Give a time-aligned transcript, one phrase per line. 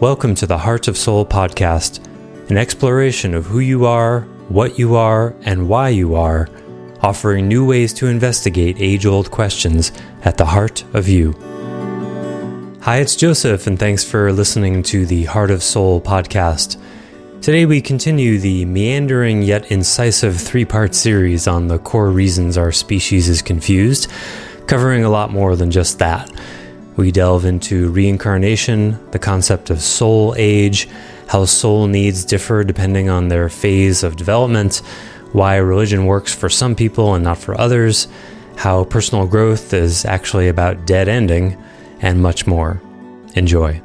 [0.00, 2.04] Welcome to the Heart of Soul podcast,
[2.50, 6.50] an exploration of who you are, what you are, and why you are,
[7.00, 9.92] offering new ways to investigate age old questions
[10.22, 11.32] at the heart of you.
[12.82, 16.78] Hi, it's Joseph, and thanks for listening to the Heart of Soul podcast.
[17.40, 22.70] Today, we continue the meandering yet incisive three part series on the core reasons our
[22.70, 24.10] species is confused,
[24.66, 26.30] covering a lot more than just that.
[26.96, 30.88] We delve into reincarnation, the concept of soul age,
[31.26, 34.76] how soul needs differ depending on their phase of development,
[35.32, 38.08] why religion works for some people and not for others,
[38.56, 41.62] how personal growth is actually about dead ending,
[42.00, 42.80] and much more.
[43.34, 43.82] Enjoy.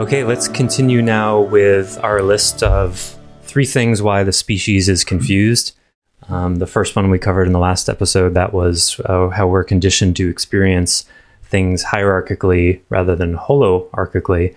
[0.00, 5.77] Okay, let's continue now with our list of three things why the species is confused.
[6.28, 9.64] Um, the first one we covered in the last episode that was uh, how we're
[9.64, 11.06] conditioned to experience
[11.42, 14.54] things hierarchically rather than holoarchically.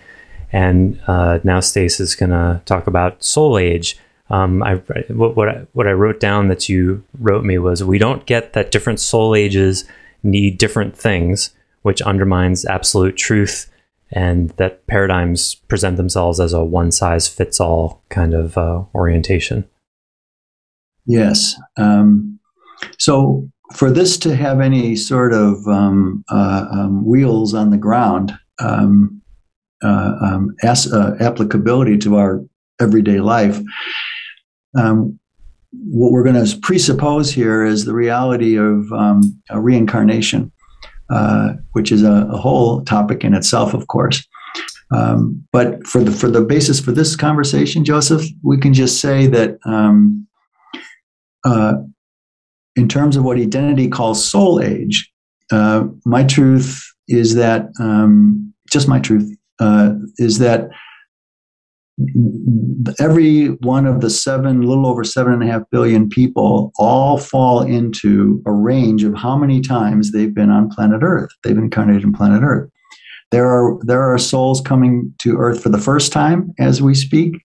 [0.51, 3.97] And uh, now Stace is going to talk about soul age.
[4.29, 4.75] Um, I,
[5.07, 8.53] what, what, I, what I wrote down that you wrote me was we don't get
[8.53, 9.85] that different soul ages
[10.23, 13.69] need different things, which undermines absolute truth,
[14.11, 19.67] and that paradigms present themselves as a one size fits all kind of uh, orientation.
[21.05, 21.55] Yes.
[21.77, 22.39] Um,
[22.97, 28.37] so for this to have any sort of um, uh, um, wheels on the ground,
[28.59, 29.21] um,
[29.83, 32.43] uh, um, as, uh, applicability to our
[32.79, 33.59] everyday life,
[34.77, 35.17] um,
[35.71, 38.85] what we're going to presuppose here is the reality of
[39.53, 40.51] reincarnation,
[41.09, 44.25] uh, which is a, a, whole topic in itself, of course.
[44.89, 49.57] but for the for the basis for this conversation, Joseph, we can just say that
[51.45, 51.75] uh,
[52.75, 55.11] in terms of what identity calls soul age,
[55.51, 60.69] uh, my truth is that um, just my truth uh, is that
[62.99, 67.61] every one of the seven, little over seven and a half billion people, all fall
[67.61, 71.29] into a range of how many times they've been on planet Earth.
[71.43, 72.69] They've incarnated in planet Earth.
[73.31, 77.35] There are there are souls coming to Earth for the first time as we speak,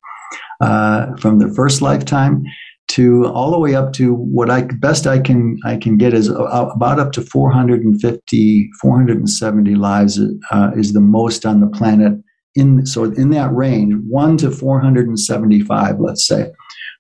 [0.60, 2.44] uh, from their first lifetime
[2.88, 6.28] to all the way up to what I best I can I can get is
[6.28, 10.20] about up to 450 470 lives
[10.50, 12.12] uh, is the most on the planet
[12.54, 16.50] in so in that range 1 to 475 let's say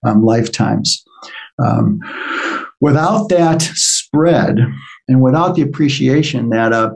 [0.04, 1.04] um, lifetimes.
[1.64, 2.00] Um,
[2.80, 4.58] without that spread
[5.08, 6.92] and without the appreciation that a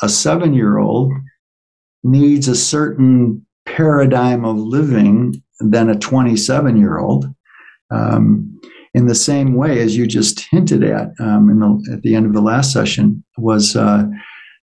[0.00, 1.12] a 7 year old
[2.04, 7.26] needs a certain paradigm of living than a 27 year old
[7.90, 8.60] um,
[8.94, 12.32] in the same way as you just hinted at um, the, at the end of
[12.32, 14.04] the last session, was uh,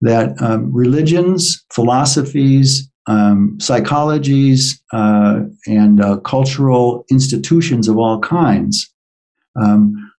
[0.01, 8.91] that um, religions, philosophies, um, psychologies, uh, and uh, cultural institutions of all kinds
[9.59, 10.11] um,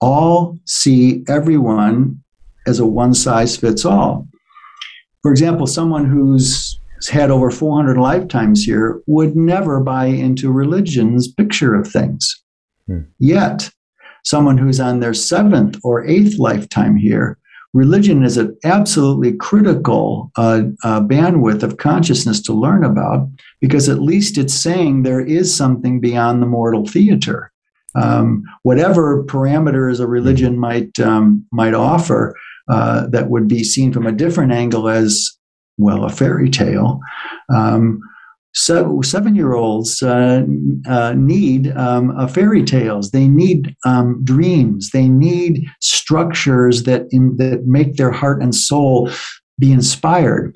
[0.00, 2.22] all see everyone
[2.66, 4.26] as a one size fits all.
[5.22, 6.78] For example, someone who's
[7.10, 12.39] had over 400 lifetimes here would never buy into religion's picture of things.
[12.86, 13.00] Hmm.
[13.18, 13.70] Yet,
[14.24, 17.38] someone who's on their seventh or eighth lifetime here,
[17.72, 23.28] religion is an absolutely critical uh, uh, bandwidth of consciousness to learn about
[23.60, 27.52] because at least it's saying there is something beyond the mortal theater.
[27.96, 30.60] Um, whatever parameters a religion hmm.
[30.60, 32.36] might um, might offer
[32.68, 35.36] uh, that would be seen from a different angle as
[35.76, 37.00] well a fairy tale.
[37.52, 38.00] Um,
[38.52, 40.42] so seven year olds uh,
[40.88, 43.10] uh, need um, fairy tales.
[43.10, 44.90] They need um, dreams.
[44.90, 49.10] They need structures that in, that make their heart and soul
[49.58, 50.54] be inspired.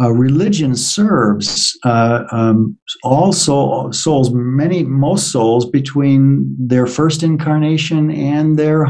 [0.00, 8.10] Uh, religion serves uh, um, all soul, souls, many most souls between their first incarnation
[8.10, 8.86] and their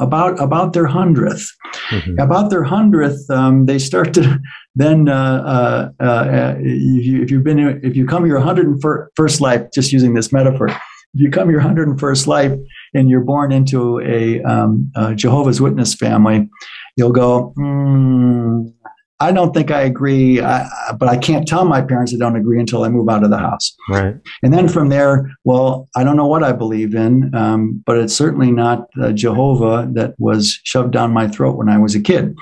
[0.00, 1.44] about about their 100th
[1.90, 2.18] mm-hmm.
[2.18, 4.40] About their hundredth, um, they start to
[4.74, 9.66] then uh, uh, uh, if, you, if you've been if you come your 101st life,
[9.72, 12.58] just using this metaphor, if you come your 101st life
[12.94, 16.48] and you're born into a, um, a Jehovah's Witness family,
[16.96, 17.52] you'll go.
[17.58, 18.72] Mm,
[19.20, 20.66] I don't think I agree, I,
[20.98, 23.38] but I can't tell my parents I don't agree until I move out of the
[23.38, 23.72] house.
[23.88, 24.16] Right.
[24.42, 28.16] And then from there, well, I don't know what I believe in, um, but it's
[28.16, 32.34] certainly not uh, Jehovah that was shoved down my throat when I was a kid.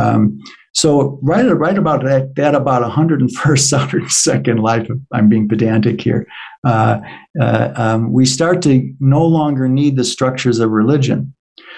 [0.00, 0.38] Um,
[0.74, 6.26] so right, right about that, that about 101st, 102nd life, I'm being pedantic here,
[6.66, 7.00] uh,
[7.40, 11.32] uh, um, we start to no longer need the structures of religion.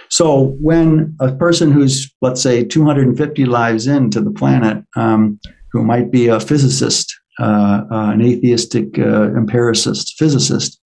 [0.09, 5.39] So when a person who's, let's say, 250 lives into the planet, um,
[5.73, 10.81] who might be a physicist, uh, uh, an atheistic uh, empiricist, physicist,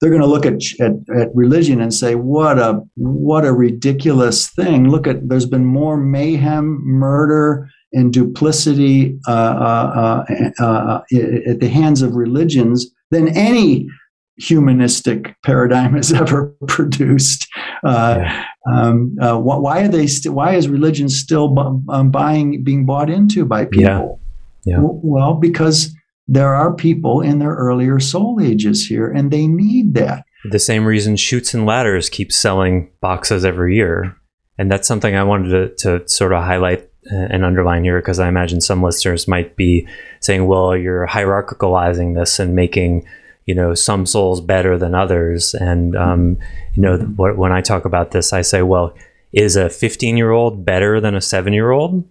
[0.00, 4.48] they're going to look at, at, at religion and say, "What a what a ridiculous
[4.48, 4.88] thing!
[4.88, 10.24] Look at there's been more mayhem, murder, and duplicity uh, uh,
[10.60, 11.00] uh, uh
[11.46, 13.88] at the hands of religions than any
[14.36, 17.46] humanistic paradigm has ever produced.
[17.84, 18.44] Uh, yeah.
[18.70, 20.06] um, uh, why are they?
[20.06, 24.20] St- why is religion still bu- um, buying, being bought into by people?
[24.64, 24.76] Yeah.
[24.76, 24.78] yeah.
[24.80, 25.94] well, because
[26.26, 30.24] there are people in their earlier soul ages here, and they need that.
[30.50, 34.16] The same reason Chutes and Ladders keeps selling boxes every year,
[34.58, 38.28] and that's something I wanted to, to sort of highlight and underline here because I
[38.28, 39.86] imagine some listeners might be
[40.20, 43.06] saying, "Well, you're hierarchicalizing this and making."
[43.46, 46.38] you know some souls better than others and um,
[46.74, 47.38] you know mm-hmm.
[47.38, 48.94] when i talk about this i say well
[49.32, 52.08] is a 15 year old better than a 7 year old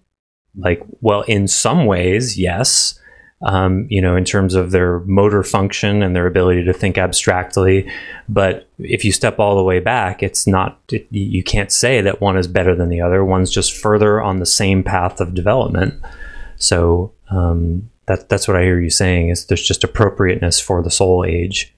[0.56, 2.98] like well in some ways yes
[3.44, 7.88] um, you know in terms of their motor function and their ability to think abstractly.
[8.28, 12.20] But if you step all the way back it's not it, you can't say that
[12.20, 13.24] one is better than the other.
[13.24, 15.94] One's just further on the same path of development.
[16.56, 20.90] So um, that that's what I hear you saying is there's just appropriateness for the
[20.90, 21.74] soul age.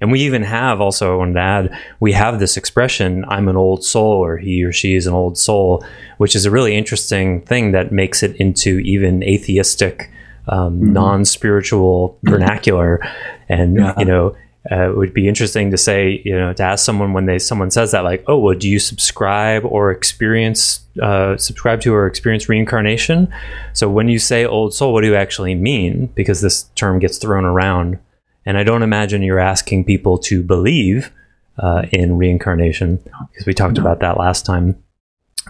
[0.00, 3.56] And we even have also, I wanted to add, we have this expression, I'm an
[3.56, 5.84] old soul, or he or she is an old soul,
[6.16, 10.10] which is a really interesting thing that makes it into even atheistic,
[10.50, 10.92] um, mm-hmm.
[10.92, 13.00] non spiritual vernacular.
[13.48, 13.94] And, yeah.
[13.98, 14.36] you know,
[14.70, 17.70] uh, it would be interesting to say, you know, to ask someone when they someone
[17.70, 22.46] says that, like, oh, well, do you subscribe or experience, uh, subscribe to or experience
[22.46, 23.32] reincarnation?
[23.72, 26.08] So when you say old soul, what do you actually mean?
[26.08, 27.98] Because this term gets thrown around,
[28.44, 31.10] and I don't imagine you're asking people to believe
[31.58, 32.96] uh, in reincarnation
[33.32, 33.80] because we talked no.
[33.80, 34.82] about that last time,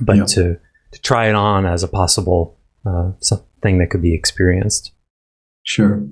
[0.00, 0.26] but yep.
[0.29, 0.58] to
[0.93, 2.56] to try it on as a possible
[2.87, 3.11] uh,
[3.62, 4.92] thing that could be experienced.
[5.64, 6.02] Sure.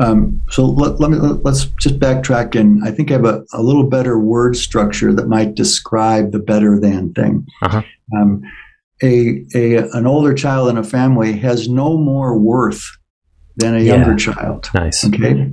[0.00, 3.44] Um, so let, let me let, us just backtrack, and I think I have a,
[3.52, 7.46] a, little better word structure that might describe the better than thing.
[7.62, 7.82] Uh-huh.
[8.16, 8.42] Um,
[9.02, 12.82] a, a an older child in a family has no more worth
[13.56, 13.96] than a yeah.
[13.96, 14.68] younger child.
[14.74, 15.04] Nice.
[15.04, 15.52] Okay.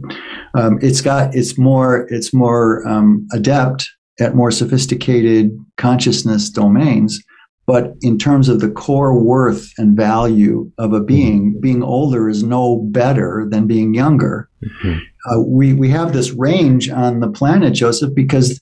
[0.53, 3.89] Um, it's got it's more it's more um, adept
[4.19, 7.21] at more sophisticated consciousness domains
[7.67, 11.59] but in terms of the core worth and value of a being, mm-hmm.
[11.59, 14.49] being older is no better than being younger.
[14.63, 14.97] Mm-hmm.
[15.29, 18.59] Uh, we we have this range on the planet, Joseph, because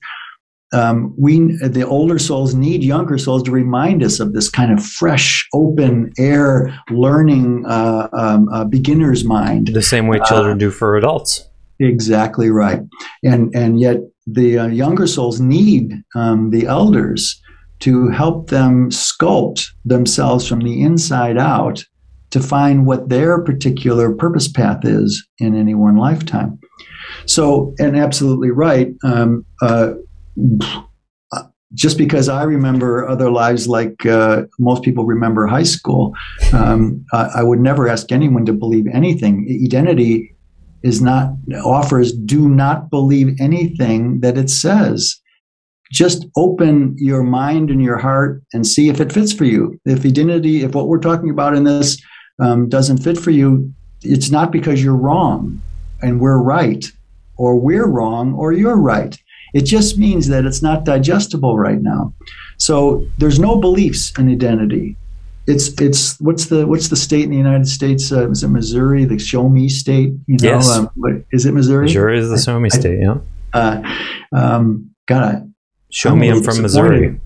[0.72, 4.84] um, we the older souls need younger souls to remind us of this kind of
[4.84, 9.68] fresh, open air, learning uh, um, uh, beginner's mind.
[9.68, 11.48] The same way children uh, do for adults.
[11.80, 12.80] Exactly right,
[13.24, 17.40] and and yet the uh, younger souls need um, the elders
[17.80, 21.84] to help them sculpt themselves from the inside out
[22.30, 26.58] to find what their particular purpose path is in any one lifetime.
[27.26, 28.94] So, and absolutely right.
[29.02, 29.94] Um, uh,
[31.74, 36.14] just because I remember other lives like uh, most people remember high school,
[36.52, 39.46] um, I, I, would never ask anyone to believe anything.
[39.64, 40.34] Identity
[40.82, 41.32] is not
[41.64, 45.20] offers do not believe anything that it says
[45.90, 49.78] just open your mind and your heart and see if it fits for you.
[49.84, 52.00] If identity, if what we're talking about in this
[52.40, 55.60] um, doesn't fit for you, it's not because you're wrong
[56.00, 56.90] and we're right,
[57.36, 59.18] or we're wrong or you're right.
[59.52, 62.14] It just means that it's not digestible right now.
[62.58, 64.96] So there's no beliefs in identity.
[65.46, 68.12] It's it's what's the what's the state in the United States?
[68.12, 70.12] Uh, is it Missouri, the Show Me state?
[70.26, 70.70] You know, yes.
[70.70, 70.90] Um,
[71.32, 71.86] is it Missouri?
[71.86, 73.00] Missouri is the Show Me state.
[73.00, 73.18] Yeah.
[73.52, 73.82] Uh,
[74.32, 75.49] um, God,
[75.90, 77.20] Show I'm me I'm from Missouri.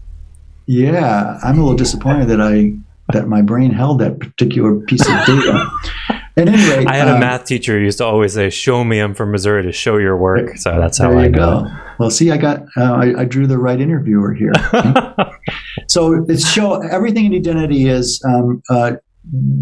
[0.67, 2.73] Yeah, I'm a little disappointed that I
[3.13, 5.71] that my brain held that particular piece of data.
[6.37, 8.83] At any rate, I had a um, math teacher who used to always say, "Show
[8.83, 11.71] me I'm from Missouri to show your work." So that's how I go.
[12.01, 14.53] Well, see, I got uh, I, I, drew the right interviewer here.
[15.89, 18.97] so it's show everything in identity is um, uh,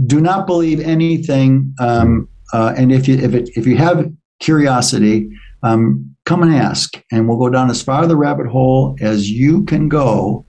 [0.07, 5.29] do not believe anything, um, uh, and if you if it if you have curiosity,
[5.63, 9.65] um, come and ask, and we'll go down as far the rabbit hole as you
[9.65, 10.45] can go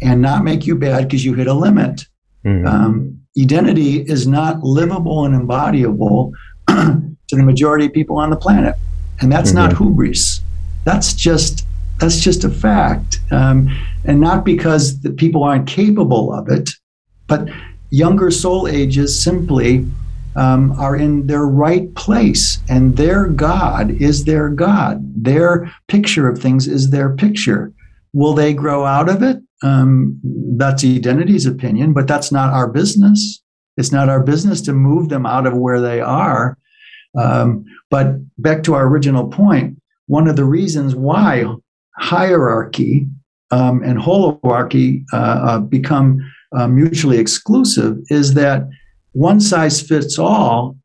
[0.00, 2.06] and not make you bad because you hit a limit.
[2.44, 2.66] Mm-hmm.
[2.66, 6.32] Um, identity is not livable and embodiable
[6.68, 8.74] to the majority of people on the planet,
[9.20, 9.68] and that's mm-hmm.
[9.68, 10.40] not hubris.
[10.84, 11.64] That's just
[11.98, 13.68] that's just a fact, um,
[14.04, 16.70] and not because the people aren't capable of it,
[17.26, 17.48] but
[17.90, 19.86] younger soul ages simply
[20.36, 25.02] um, are in their right place, and their God is their God.
[25.16, 27.72] Their picture of things is their picture.
[28.12, 29.38] Will they grow out of it?
[29.62, 30.20] Um,
[30.56, 33.42] that's identity's opinion, but that's not our business.
[33.76, 36.58] It's not our business to move them out of where they are.
[37.18, 41.44] Um, but back to our original point, one of the reasons why
[41.98, 43.08] hierarchy
[43.50, 46.18] um, and holoarchy uh, uh, become
[46.56, 48.68] uh, mutually exclusive is that
[49.12, 50.76] one size fits all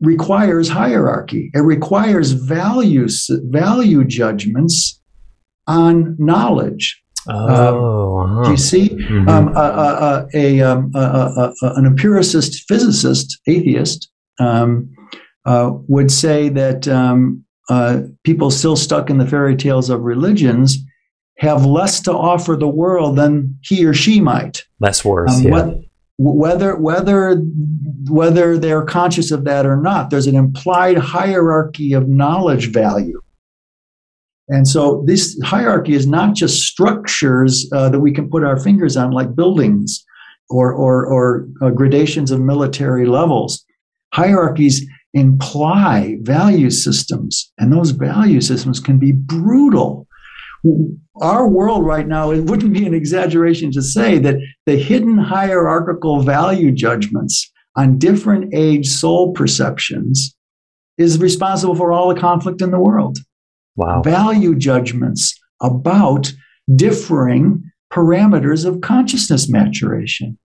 [0.00, 1.50] requires hierarchy.
[1.54, 5.00] It requires values, value judgments
[5.66, 7.02] on knowledge.
[7.28, 8.44] Oh, um, uh-huh.
[8.44, 8.88] do you see?
[8.90, 9.28] Mm-hmm.
[9.28, 9.48] Um,
[10.34, 14.94] a, um, an empiricist physicist, atheist, um,
[15.44, 20.78] uh, would say that um, uh, people still stuck in the fairy tales of religions
[21.38, 24.64] have less to offer the world than he or she might.
[24.80, 25.40] Less worse.
[25.40, 25.70] Yeah.
[26.18, 27.36] Whether whether
[28.10, 33.20] whether they're conscious of that or not, there's an implied hierarchy of knowledge value.
[34.48, 38.96] And so this hierarchy is not just structures uh, that we can put our fingers
[38.96, 40.04] on, like buildings
[40.50, 43.64] or or, or uh, gradations of military levels.
[44.14, 50.08] Hierarchies imply value systems, and those value systems can be brutal
[51.20, 56.22] our world right now, it wouldn't be an exaggeration to say that the hidden hierarchical
[56.22, 60.34] value judgments on different age soul perceptions
[60.96, 63.18] is responsible for all the conflict in the world.
[63.76, 64.02] Wow.
[64.02, 66.32] Value judgments about
[66.74, 70.38] differing parameters of consciousness maturation.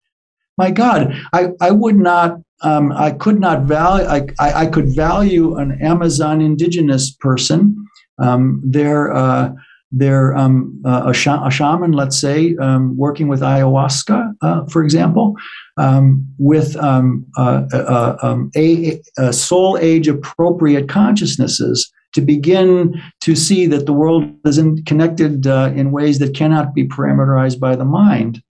[0.57, 4.95] My God, I, I would not, um, I could not value, I, I, I, could
[4.95, 7.75] value an Amazon indigenous person,
[8.19, 9.51] um, their, uh,
[9.95, 14.83] they're um, uh, a, sh- a, shaman, let's say, um, working with ayahuasca, uh, for
[14.83, 15.35] example,
[15.77, 22.99] um, with um, uh, uh, uh um, a, a, soul age appropriate consciousnesses to begin
[23.21, 27.59] to see that the world is in, connected uh, in ways that cannot be parameterized
[27.59, 28.41] by the mind.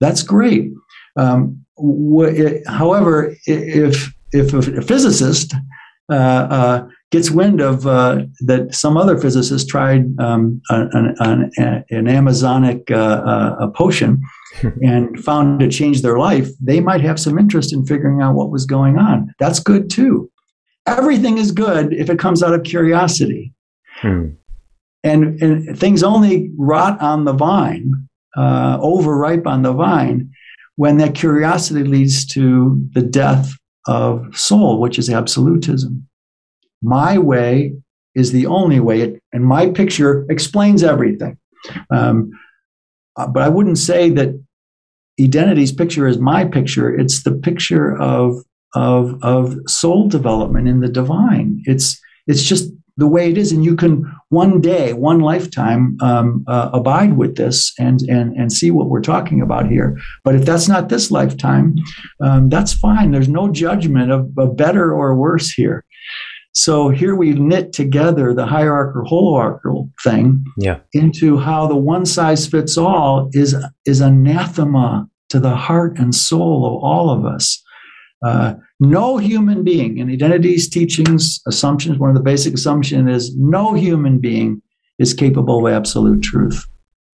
[0.00, 0.70] that's great.
[1.16, 5.54] Um, wh- it, however, if if a physicist
[7.12, 12.96] gets wind of uh, that some other physicist tried um, an, an, an, Amazonic uh,
[12.96, 14.20] uh, potion
[14.82, 18.50] and found it changed their life, they might have some interest in figuring out what
[18.50, 19.32] was going on.
[19.38, 20.30] That's good too.
[20.86, 23.52] Everything is good if it comes out of curiosity.
[24.00, 24.30] Hmm.
[25.04, 30.30] And, and, things only rot on the vine, uh, overripe on the vine,
[30.76, 33.52] when that curiosity leads to the death
[33.86, 36.08] of soul, which is absolutism.
[36.82, 37.74] My way
[38.14, 41.38] is the only way, and my picture explains everything.
[41.90, 42.32] Um,
[43.16, 44.34] uh, but I wouldn't say that
[45.20, 46.94] identity's picture is my picture.
[46.94, 48.36] It's the picture of
[48.74, 51.62] of of soul development in the divine.
[51.64, 56.44] It's it's just the way it is, and you can one day, one lifetime, um,
[56.46, 59.98] uh, abide with this and and and see what we're talking about here.
[60.24, 61.76] But if that's not this lifetime,
[62.20, 63.10] um, that's fine.
[63.10, 65.84] There's no judgment of, of better or worse here.
[66.54, 70.80] So here we knit together the hierarchical holoarchical thing yeah.
[70.92, 73.56] into how the one size fits all is
[73.86, 77.62] is anathema to the heart and soul of all of us.
[78.24, 83.74] Uh, no human being in identities, teachings assumptions one of the basic assumptions is no
[83.74, 84.62] human being
[84.98, 86.66] is capable of absolute truth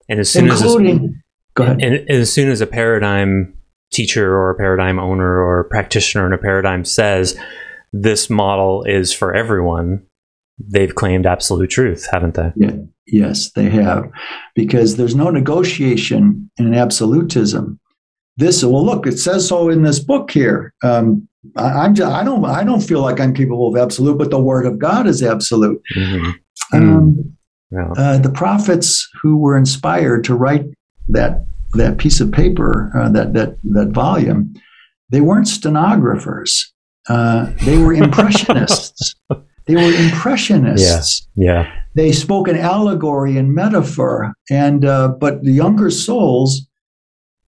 [0.08, 1.10] and as soon including, as
[1.54, 3.54] go ahead and, and as soon as a paradigm
[3.92, 7.38] teacher or a paradigm owner or a practitioner in a paradigm says
[7.92, 10.06] this model is for everyone,
[10.58, 12.52] they've claimed absolute truth, haven't they?
[12.56, 12.76] Yeah.
[13.06, 14.10] Yes, they have.
[14.54, 17.80] Because there's no negotiation in absolutism.
[18.36, 20.72] This well, look, it says so in this book here.
[20.82, 21.26] Um,
[21.56, 24.66] I, am I don't I don't feel like I'm capable of absolute, but the word
[24.66, 25.80] of God is absolute.
[25.96, 26.30] Mm-hmm.
[26.72, 27.36] Um,
[27.70, 27.92] yeah.
[27.96, 30.66] uh, the prophets who were inspired to write
[31.08, 34.54] that that piece of paper, uh, that that that volume,
[35.10, 36.72] they weren't stenographers.
[37.08, 39.14] Uh, they were impressionists.
[39.66, 41.26] they were impressionists.
[41.34, 41.62] Yeah.
[41.64, 41.72] yeah.
[41.94, 46.66] They spoke in allegory and metaphor, and uh, but the younger souls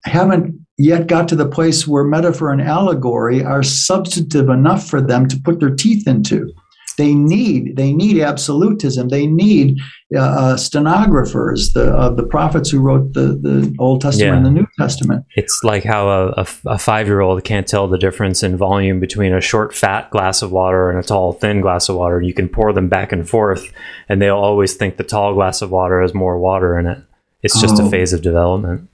[0.05, 5.29] haven't yet got to the place where metaphor and allegory are substantive enough for them
[5.29, 6.52] to put their teeth into.
[7.00, 9.09] They need they need absolutism.
[9.09, 9.78] They need
[10.14, 14.37] uh, uh, stenographers, the uh, the prophets who wrote the, the Old Testament yeah.
[14.37, 15.25] and the New Testament.
[15.35, 19.00] It's like how a, a, a five year old can't tell the difference in volume
[19.00, 22.21] between a short fat glass of water and a tall thin glass of water.
[22.21, 23.73] You can pour them back and forth,
[24.11, 26.99] and they'll always think the tall glass of water has more water in it.
[27.42, 27.87] It's just oh.
[27.87, 28.90] a phase of development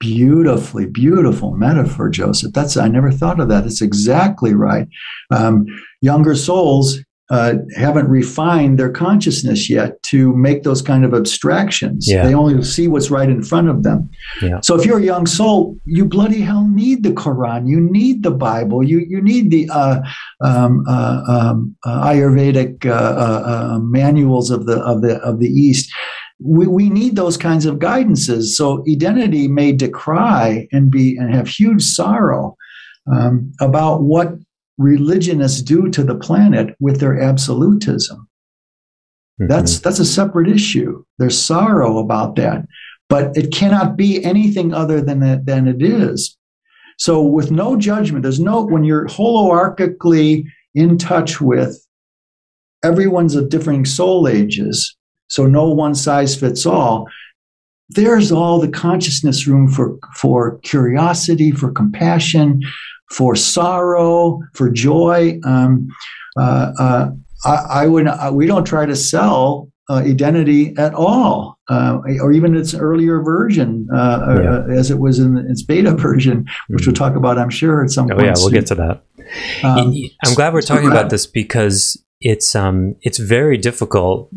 [0.00, 4.88] beautifully beautiful metaphor joseph that's i never thought of that it's exactly right
[5.30, 5.66] um,
[6.00, 6.98] younger souls
[7.30, 12.06] uh, haven't refined their consciousness yet to make those kind of abstractions.
[12.06, 12.26] Yeah.
[12.26, 14.10] They only see what's right in front of them.
[14.42, 14.60] Yeah.
[14.60, 17.66] So if you're a young soul, you bloody hell need the Quran.
[17.66, 18.82] You need the Bible.
[18.82, 20.00] You you need the uh,
[20.42, 25.48] um, uh, um, uh, Ayurvedic uh, uh, uh, manuals of the of the of the
[25.48, 25.90] East.
[26.40, 28.54] We, we need those kinds of guidances.
[28.54, 32.56] So identity may decry and be and have huge sorrow
[33.10, 34.34] um, about what
[34.78, 38.28] religionists do to the planet with their absolutism.
[39.40, 39.48] Mhm.
[39.48, 41.04] That's that's a separate issue.
[41.18, 42.66] There's sorrow about that,
[43.08, 46.36] but it cannot be anything other than it, than it is.
[46.98, 51.84] So with no judgment, there's no when you're holoarchically in touch with
[52.84, 54.96] everyone's of differing soul ages,
[55.28, 57.08] so no one size fits all.
[57.90, 62.62] There's all the consciousness room for for curiosity, for compassion,
[63.10, 65.38] for sorrow, for joy.
[65.44, 65.88] Um,
[66.38, 67.10] uh, uh,
[67.44, 68.06] I, I would.
[68.06, 73.20] Uh, we don't try to sell uh, identity at all, uh, or even its earlier
[73.22, 74.50] version, uh, Yeah.
[74.54, 76.98] uh, as it was in its beta version, which we'll Mhm.
[76.98, 78.26] talk about, I'm sure, at some Oh point.
[78.28, 79.02] yeah, we'll get to that.
[79.62, 79.94] Um,
[80.24, 84.30] I'm glad we're talking about this because it's um it's very difficult.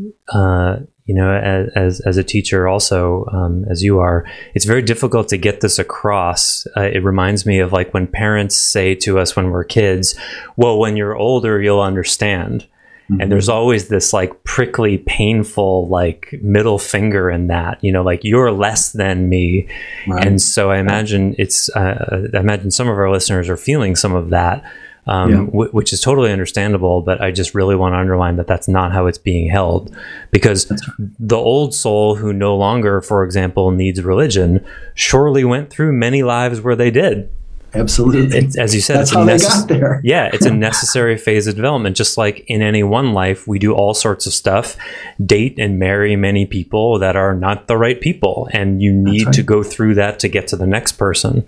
[1.08, 5.30] You know, as as, as a teacher, also um, as you are, it's very difficult
[5.30, 6.68] to get this across.
[6.76, 10.16] Uh, it reminds me of like when parents say to us when we're kids,
[10.58, 12.68] "Well, when you're older, you'll understand."
[13.10, 13.22] Mm-hmm.
[13.22, 18.24] And there's always this like prickly, painful, like middle finger in that, you know, like
[18.24, 19.70] you're less than me.
[20.08, 20.26] Right.
[20.26, 24.14] And so I imagine it's, uh, I imagine some of our listeners are feeling some
[24.14, 24.62] of that,
[25.08, 25.38] um, Yeah.
[25.46, 27.02] wh- which is totally understandable.
[27.02, 29.96] But I just really want to underline that that's not how it's being held,
[30.32, 35.94] because That's the old soul who no longer, for example, needs religion, surely went through
[35.94, 37.30] many lives where they did.
[37.74, 38.38] Absolutely.
[38.38, 40.02] It's, as you said, That's it's a how they got there.
[40.04, 41.96] yeah, it's a necessary phase of development.
[41.98, 44.78] Just like in any one life, we do all sorts of stuff,
[45.24, 49.36] date and marry many people that are not the right people, and you need right.
[49.36, 51.46] to go through that to get to the next person.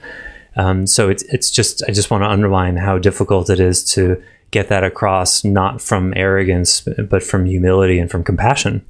[0.55, 4.21] Um, so it's it's just I just want to underline how difficult it is to
[4.51, 8.85] get that across, not from arrogance, but from humility and from compassion.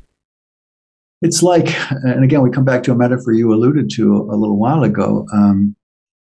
[1.22, 4.58] It's like, and again, we come back to a metaphor you alluded to a little
[4.58, 5.28] while ago.
[5.34, 5.76] Um,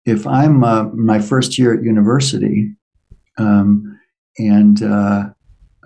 [0.06, 2.74] if I'm uh, my first year at university,
[3.38, 4.00] um,
[4.40, 5.26] and uh,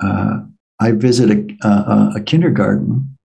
[0.02, 0.38] uh,
[0.80, 3.18] I visit a, a, a kindergarten,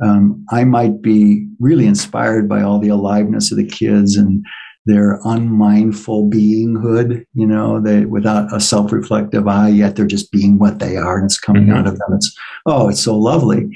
[0.00, 4.44] um, I might be really inspired by all the aliveness of the kids and
[4.86, 7.24] their unmindful beinghood.
[7.34, 11.24] You know, they without a self-reflective eye, yet they're just being what they are, and
[11.24, 11.76] it's coming Mhm.
[11.76, 12.12] out of them.
[12.14, 12.34] It's
[12.66, 13.68] oh, it's so lovely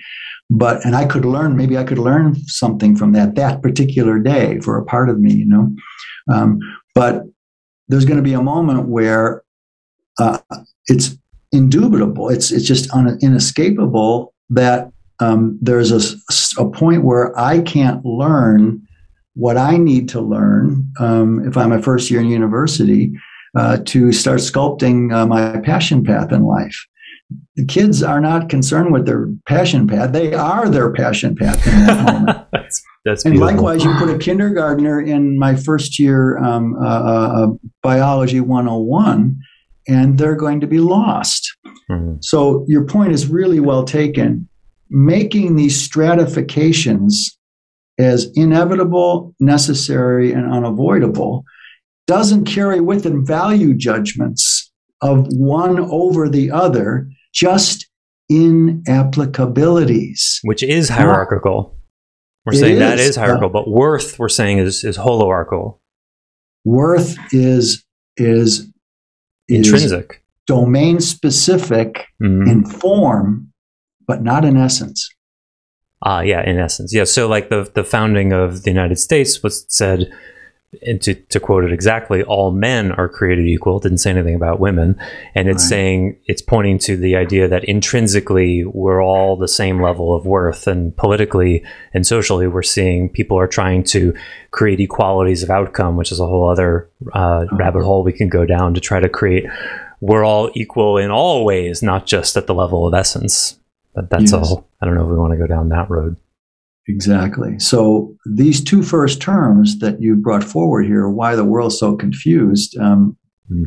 [0.48, 4.60] but and i could learn maybe i could learn something from that that particular day
[4.60, 5.74] for a part of me you know
[6.32, 6.60] um,
[6.94, 7.24] but
[7.88, 9.42] there's going to be a moment where
[10.20, 10.38] uh,
[10.86, 11.16] it's
[11.52, 14.88] indubitable it's it's just un, inescapable that
[15.18, 16.14] um, there's a,
[16.62, 18.80] a point where i can't learn
[19.36, 23.12] what i need to learn um, if i'm a first year in university
[23.56, 26.76] uh, to start sculpting uh, my passion path in life
[27.56, 30.12] the kids are not concerned with their passion path.
[30.12, 33.54] They are their passion path in that that's that's and beautiful.
[33.54, 37.46] likewise, you put a kindergartner in my first year um, uh, uh,
[37.82, 39.38] biology 101,
[39.88, 41.56] and they're going to be lost.
[41.90, 42.22] Mhm.
[42.22, 44.48] So, your point is really well taken.
[44.90, 47.36] Making these stratifications
[47.98, 51.44] as inevitable, necessary, and unavoidable
[52.06, 57.88] doesn't carry with it value judgments of one over the other, just
[58.30, 60.38] inapplicabilities.
[60.42, 61.76] which is hierarchical.
[62.44, 65.78] We're It saying that is, is hierarchical, but worth we're saying is is holoarchical,
[66.64, 67.84] Worth is
[68.16, 68.60] is,
[69.48, 70.22] is intrinsic.
[70.46, 72.48] domain specific Mhm.
[72.50, 73.52] in form,
[74.06, 75.08] but not in essence.
[76.02, 77.04] Ah, yeah, in essence, yeah.
[77.04, 80.10] So, like the the founding of the United States was said,
[80.86, 83.78] and to to quote it exactly, all men are created equal.
[83.78, 84.98] It didn't say anything about women,
[85.34, 85.68] and it's Right.
[85.70, 90.66] saying it's pointing to the idea that intrinsically we're all the same level of worth,
[90.66, 94.12] and politically and socially we're seeing people are trying to
[94.50, 97.56] create equalities of outcome, which is a whole other uh, Oh.
[97.56, 99.46] rabbit hole we can go down to try to create.
[100.02, 103.58] We're all equal in all ways, not just at the level of essence.
[103.96, 104.34] But that's Yes.
[104.34, 104.68] all.
[104.80, 106.16] I don't know if we want to go down that road.
[106.88, 107.58] Exactly.
[107.58, 112.76] So these two first terms that you brought forward here, why the world's so confused,
[112.78, 113.16] um,
[113.52, 113.64] Mm.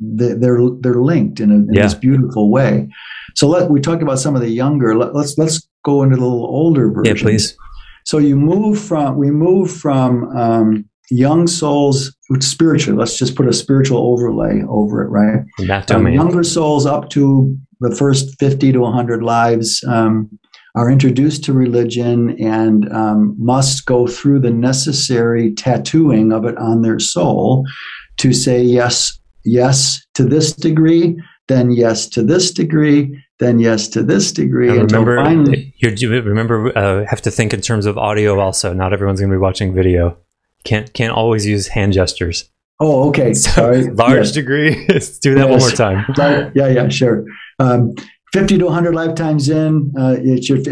[0.00, 1.82] they, they're they're linked in, a, in Yeah.
[1.82, 2.88] this beautiful way.
[3.34, 4.94] So let we talked about some of the younger.
[4.96, 7.16] Let, let's let's go into the little older version.
[7.16, 7.56] Yeah, please.
[8.04, 12.96] So you move from we move from um, young souls spiritual.
[12.96, 15.44] Let's just put a spiritual overlay over it, right?
[15.58, 20.30] In that Um, younger souls up to the first 50 to 100 lives um,
[20.74, 26.82] are introduced to religion and um, must go through the necessary tattooing of it on
[26.82, 27.66] their soul
[28.18, 34.02] to say yes, yes to this degree, then yes to this degree, then yes to
[34.02, 34.70] this degree.
[34.70, 38.38] And remember, finally, you remember, uh, have to think in terms of audio.
[38.38, 40.16] Also, not everyone's going to be watching video.
[40.64, 42.48] Can't can't always use hand gestures.
[42.80, 43.32] Oh, okay.
[43.34, 43.90] So Sorry.
[43.90, 44.32] Large yes.
[44.32, 44.86] degree.
[44.88, 45.50] Let's do that yes.
[45.50, 46.52] one more time.
[46.54, 47.24] Yeah, yeah, sure.
[47.62, 47.94] Um,
[48.32, 50.16] 50 to 100 lifetimes in, uh,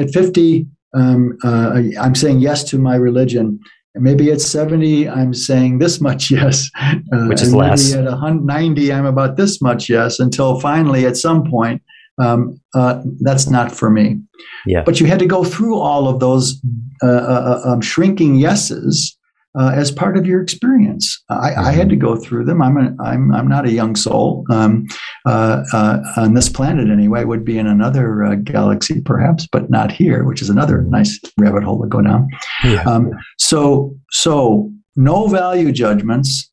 [0.01, 3.61] at 50, um, uh, I'm saying yes to my religion.
[3.95, 6.71] Maybe at 70, I'm saying this much yes.
[6.81, 7.93] Uh, Which is less.
[7.93, 11.83] Maybe at 90, I'm about this much yes, until finally, at some point,
[12.21, 14.21] um, uh, that's not for me.
[14.67, 14.83] Yeah.
[14.85, 16.61] But you had to go through all of those
[17.03, 19.17] uh, uh, uh um, shrinking yeses
[19.59, 21.23] uh, as part of your experience.
[21.29, 21.61] I, mm-hmm.
[21.61, 22.07] I, had to mm-hmm.
[22.07, 22.63] go through them.
[22.63, 24.87] I'm a, I'm I'm not a young soul um,
[25.27, 27.25] uh, uh, on this planet anyway.
[27.25, 30.91] Would be in another uh, galaxy perhaps, but not here, which is another mm-hmm.
[30.91, 32.29] nice rabbit hole to go down.
[32.65, 32.83] Yeah.
[32.83, 36.51] Um, so so no value judgments.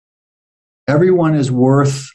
[0.88, 2.10] Everyone is worth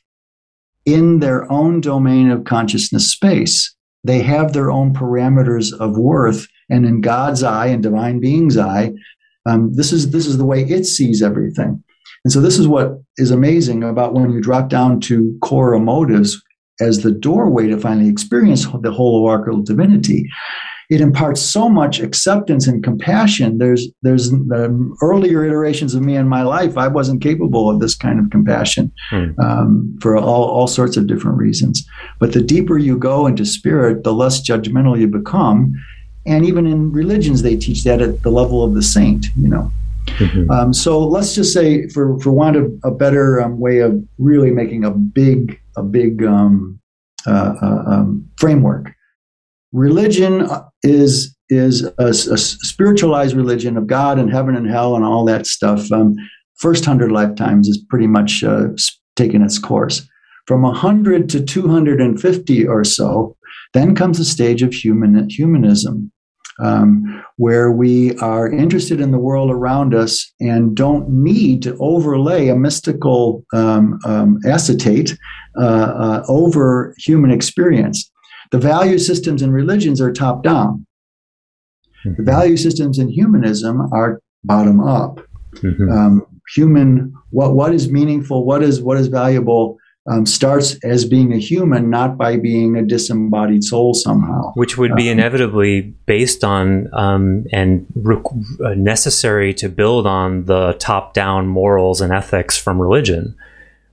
[0.85, 3.75] in their own domain of consciousness space.
[4.05, 8.93] They have their own parameters of worth, and in God's eye and divine being's eye,
[9.47, 11.83] um, this is this is the way it sees everything.
[12.25, 16.41] And so this is what is amazing about when you drop down to core motives
[16.81, 20.29] as the doorway to finally experience the holoarchical divinity.
[20.91, 23.59] It imparts so much acceptance and compassion.
[23.59, 26.77] There's there's the earlier iterations of me in my life.
[26.77, 29.35] I wasn't capable of this kind of compassion mm.
[29.43, 31.85] um, for all, all sorts of different reasons.
[32.21, 35.73] But the deeper you go into spirit, the less judgmental you become,
[36.27, 39.71] and even in religions they teach that at the level of the saint you know.
[40.07, 40.51] Mm-hmm.
[40.51, 44.51] um, so let's just say for for want of a better um, way of really
[44.51, 46.81] making a big a big um,
[47.27, 48.93] uh, uh, um, framework.
[49.73, 50.49] Religion
[50.83, 55.47] is is a, a, spiritualized religion of god and heaven and hell and all that
[55.47, 55.91] stuff.
[55.93, 56.17] Um,
[56.57, 58.69] first hundred lifetimes is pretty much uh,
[59.17, 60.09] taken its course.
[60.47, 63.37] From 100 to 250 or so
[63.75, 66.13] then comes the stage of human humanism,
[66.61, 72.49] um, where we are interested in the world around us and don't need to overlay
[72.49, 75.17] a mystical um, um, acetate
[75.61, 78.11] uh, uh, over human experience.
[78.51, 80.87] The value systems in religions are top down.
[82.05, 82.23] Mm-hmm.
[82.23, 85.21] The value systems in humanism are bottom up.
[85.57, 85.91] Mm-hmm.
[85.91, 91.33] Um, human, what what is meaningful, what is what is valuable um, starts as being
[91.33, 94.53] a human, not by being a disembodied soul somehow.
[94.55, 98.23] Which would be um, inevitably based on um, and re-
[98.65, 103.37] uh, necessary to build on the top down morals and ethics from religion.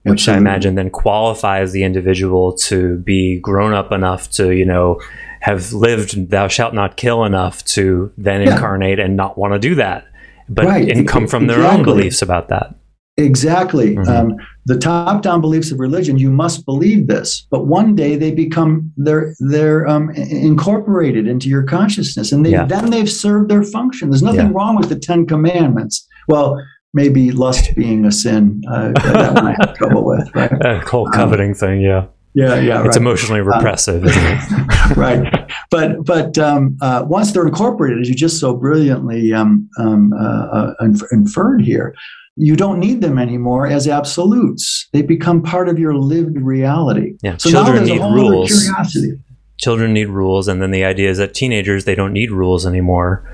[0.03, 0.33] Which absolutely.
[0.33, 5.01] I imagine then qualifies the individual to be grown up enough to, you know,
[5.41, 8.53] have lived "Thou shalt not kill" enough to then yeah.
[8.53, 10.07] incarnate and not want to do that,
[10.47, 10.89] but right.
[10.89, 11.63] and come from exactly.
[11.63, 12.73] their own beliefs about that.
[13.19, 13.95] Exactly.
[13.95, 14.09] Mm-hmm.
[14.09, 18.91] Um, the top-down beliefs of religion, you must believe this, but one day they become
[18.97, 22.65] they're they're um, incorporated into your consciousness, and they, yeah.
[22.65, 24.09] then they've served their function.
[24.09, 24.53] There's nothing yeah.
[24.53, 26.07] wrong with the Ten Commandments.
[26.27, 26.61] Well,
[26.93, 30.29] maybe lust being a sin uh, that one I have trouble with.
[30.35, 30.51] Right?
[30.61, 32.05] That whole um, coveting um, thing, yeah.
[32.35, 32.97] Yeah, yeah, it's right.
[32.97, 34.41] emotionally repressive, isn't it?
[34.95, 40.13] right, but but um, uh, once they're incorporated, as you just so brilliantly um, um,
[40.13, 41.95] uh, uh inferred here,
[42.39, 44.87] you don't need them anymore as absolutes.
[44.93, 47.17] They become part of your lived reality.
[47.21, 48.49] Yeah, so children need rules.
[48.49, 49.19] Curiosity.
[49.57, 53.25] Children need rules, and then the idea is that teenagers they don't need rules anymore.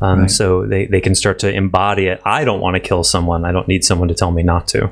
[0.00, 0.30] Um, right.
[0.30, 2.22] So they, they can start to embody it.
[2.24, 3.44] I don't want to kill someone.
[3.44, 4.90] I don't need someone to tell me not to.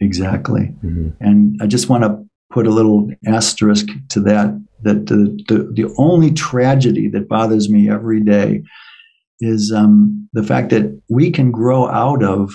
[0.00, 0.74] Exactly.
[0.84, 1.08] Mm-hmm.
[1.20, 4.62] And I just want to put a little asterisk to that.
[4.82, 8.62] That the, the, the only tragedy that bothers me every day
[9.40, 12.54] is um, the fact that we can grow out of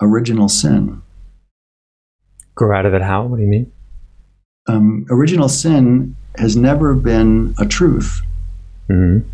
[0.00, 1.02] original sin.
[2.54, 3.26] Grow out of it how?
[3.26, 3.72] What do you mean?
[4.68, 8.20] Um, original sin has never been a truth.
[8.88, 9.28] Mm-hmm.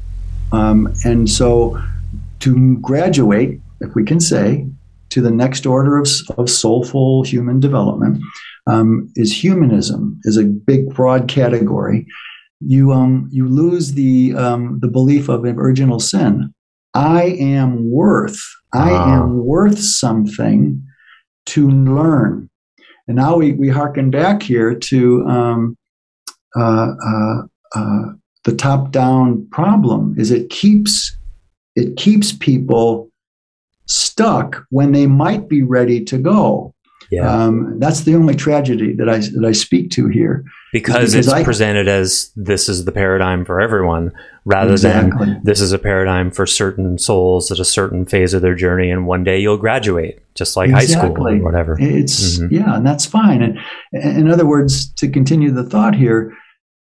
[0.55, 1.83] Um, and so
[2.41, 4.67] to graduate, if we can say,
[5.11, 8.23] to the next order of, of soulful human development
[8.67, 12.07] um, is humanism, is a big, broad category.
[12.61, 16.53] You, um, you lose the, um, the belief of original sin.
[16.95, 18.41] I am worth
[18.75, 19.23] I ah.
[19.23, 20.83] am worth something
[21.47, 22.51] to learn.
[23.07, 25.77] And now we, we harken back here to um,
[26.57, 27.43] uh, uh,
[27.75, 28.03] uh,
[28.45, 31.17] the top down problem is it keeps
[31.77, 33.11] it keeps people
[33.87, 36.73] stuck when they might be ready to go.
[37.11, 37.29] Yeah.
[37.29, 40.45] Um, that's the only tragedy that I that I speak to here.
[40.73, 44.13] because, because it's I- presented as this is the paradigm for everyone
[44.47, 45.27] rather Exactly.
[45.27, 48.91] than this is a paradigm for certain souls at a certain phase of their journey
[48.91, 52.51] and one day you'll graduate just like high school or whatever It's Mhm.
[52.51, 53.41] yeah, and that's fine.
[53.43, 53.59] And
[53.93, 56.33] in other words, to continue the thought here,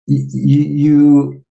[0.07, 1.43] you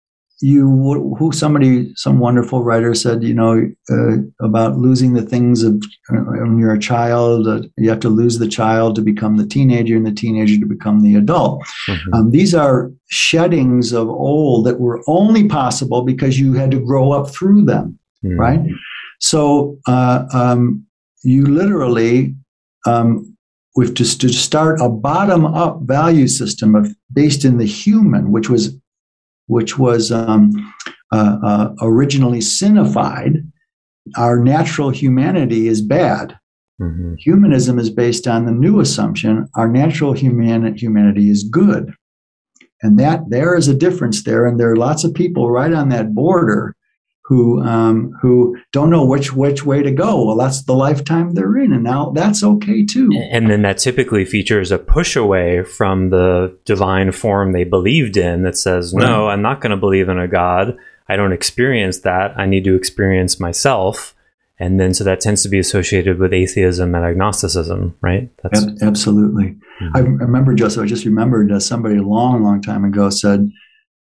[0.40, 5.74] you who somebody some wonderful writer said you know uh, about losing the things of
[6.10, 9.46] uh, when you're a child uh, you have to lose the child to become the
[9.46, 12.14] teenager and the teenager to become the adult Mhm.
[12.14, 17.12] um, these are sheddings of old that were only possible because you had to grow
[17.12, 18.38] up through them Mm.
[18.38, 18.60] right?
[19.20, 20.84] So uh, um,
[21.24, 22.34] you literally,
[22.86, 23.36] um,
[23.76, 28.74] with just to start a bottom-up value system of based in the human, which was
[29.46, 30.50] which was um,
[31.12, 33.46] uh, uh, originally sinified.
[34.16, 36.36] Our natural humanity is bad.
[36.80, 37.16] Mhm.
[37.18, 41.94] Humanism is based on the new assumption: our natural human humanity is good,
[42.82, 44.44] and that there is a difference there.
[44.46, 46.74] And there are lots of people right on that border
[47.26, 50.24] who um, who don't know which which way to go.
[50.26, 53.10] Well, that's the lifetime they're in, and now that's okay too.
[53.30, 58.42] and then that typically features a push away from the divine form they believed in
[58.42, 60.76] that says no i'm not going to believe in a god
[61.08, 64.14] i don't experience that i need to experience myself
[64.58, 69.56] and then so that tends to be associated with atheism and agnosticism right that's absolutely.
[69.94, 70.20] I Mhm.
[70.20, 73.50] remember, Joseph, I just remembered uh, somebody a long, long time ago said,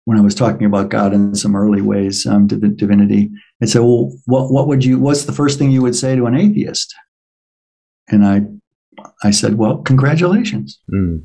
[0.05, 3.81] when I was talking about God in some early ways, um, div- divinity, and said,
[3.81, 6.93] well, what, what would you, what's the first thing you would say to an atheist?
[8.09, 8.41] And I,
[9.23, 10.79] I said, well, congratulations.
[10.93, 11.23] Mm.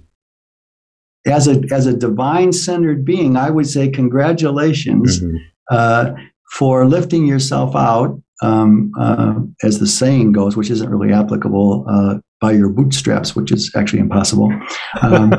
[1.26, 5.36] As a, as a divine centered being, I would say congratulations Mhm.
[5.70, 6.12] uh,
[6.52, 9.34] for lifting yourself out, um, uh,
[9.64, 13.98] as the saying goes, which isn't really applicable, uh, by your bootstraps, which is actually
[14.00, 14.52] impossible.
[15.02, 15.32] Um,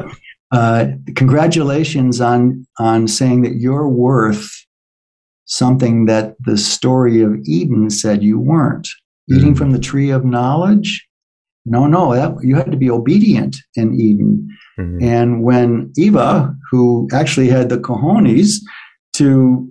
[0.51, 4.49] uh, congratulations on on saying that you're worth
[5.45, 8.87] something that the story of Eden said you weren't.
[9.29, 9.57] Eating Mhm.
[9.57, 11.05] from the tree of knowledge.
[11.65, 14.47] No, no, that, you had to be obedient in Eden.
[14.79, 15.03] Mhm.
[15.03, 18.61] And when Eva, who actually had the cojones
[19.17, 19.69] to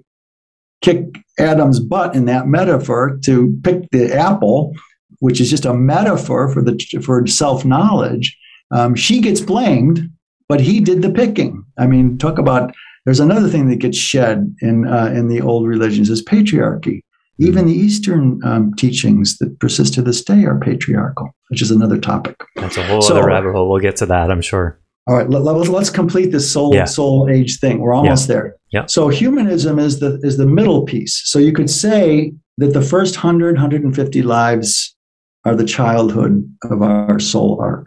[0.83, 1.05] kick
[1.39, 4.73] Adam's butt in that metaphor to pick the apple,
[5.21, 8.37] which is just a metaphor for the for self knowledge,
[8.73, 10.11] um, she gets blamed,
[10.49, 11.65] but he did the picking.
[11.79, 12.73] I mean, talk about.
[13.05, 17.01] There's another thing that gets shed in uh, in the old religions is patriarchy.
[17.39, 21.99] Even the Eastern um, teachings that persist to this day are patriarchal, which is another
[21.99, 22.35] topic.
[22.57, 25.29] that's a whole So- other rabbit hole we'll get to that i'm sure All right,
[25.31, 26.87] let, us let's complete this soul Yeah.
[26.87, 27.79] soul age thing.
[27.79, 28.57] We're almost there.
[28.73, 28.87] Yeah.
[28.87, 31.15] So humanism is the is the middle piece.
[31.31, 34.97] So you could say that the first 100 150 lives
[35.45, 37.87] are the childhood of our soul arc.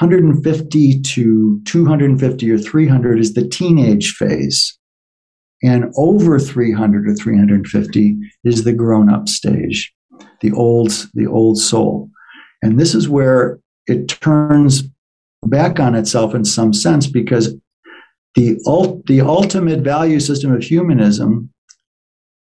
[0.00, 4.78] 150 to 250 or 300 is the teenage phase.
[5.62, 9.92] And over 300 or 350 is the grown up stage,
[10.40, 12.08] the old the old soul.
[12.62, 14.84] And this is where it turns
[15.44, 17.54] back on itself in some sense because
[18.36, 21.52] the ult- the ultimate value system of humanism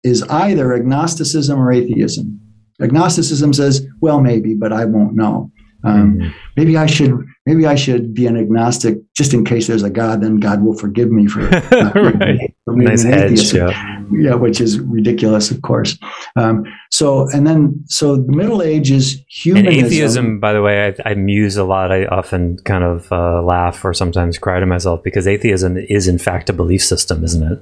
[0.05, 2.41] is either agnosticism or atheism.
[2.81, 5.51] Agnosticism says, "Well, maybe, but I won't know.
[5.85, 6.33] Um, Mhm.
[6.57, 7.13] maybe I should
[7.47, 10.21] maybe I should be an agnostic just in case there's a God.
[10.23, 14.59] Then God will forgive me for, right for being nice an atheist." yeah yeah, which
[14.61, 15.99] is ridiculous, of course.
[16.35, 21.11] Um, so, and then, so the Middle Age is and atheism by the way I,
[21.11, 25.03] I muse a lot i often kind of uh, laugh or sometimes cry to myself
[25.05, 27.59] because atheism is in fact a belief system isn't it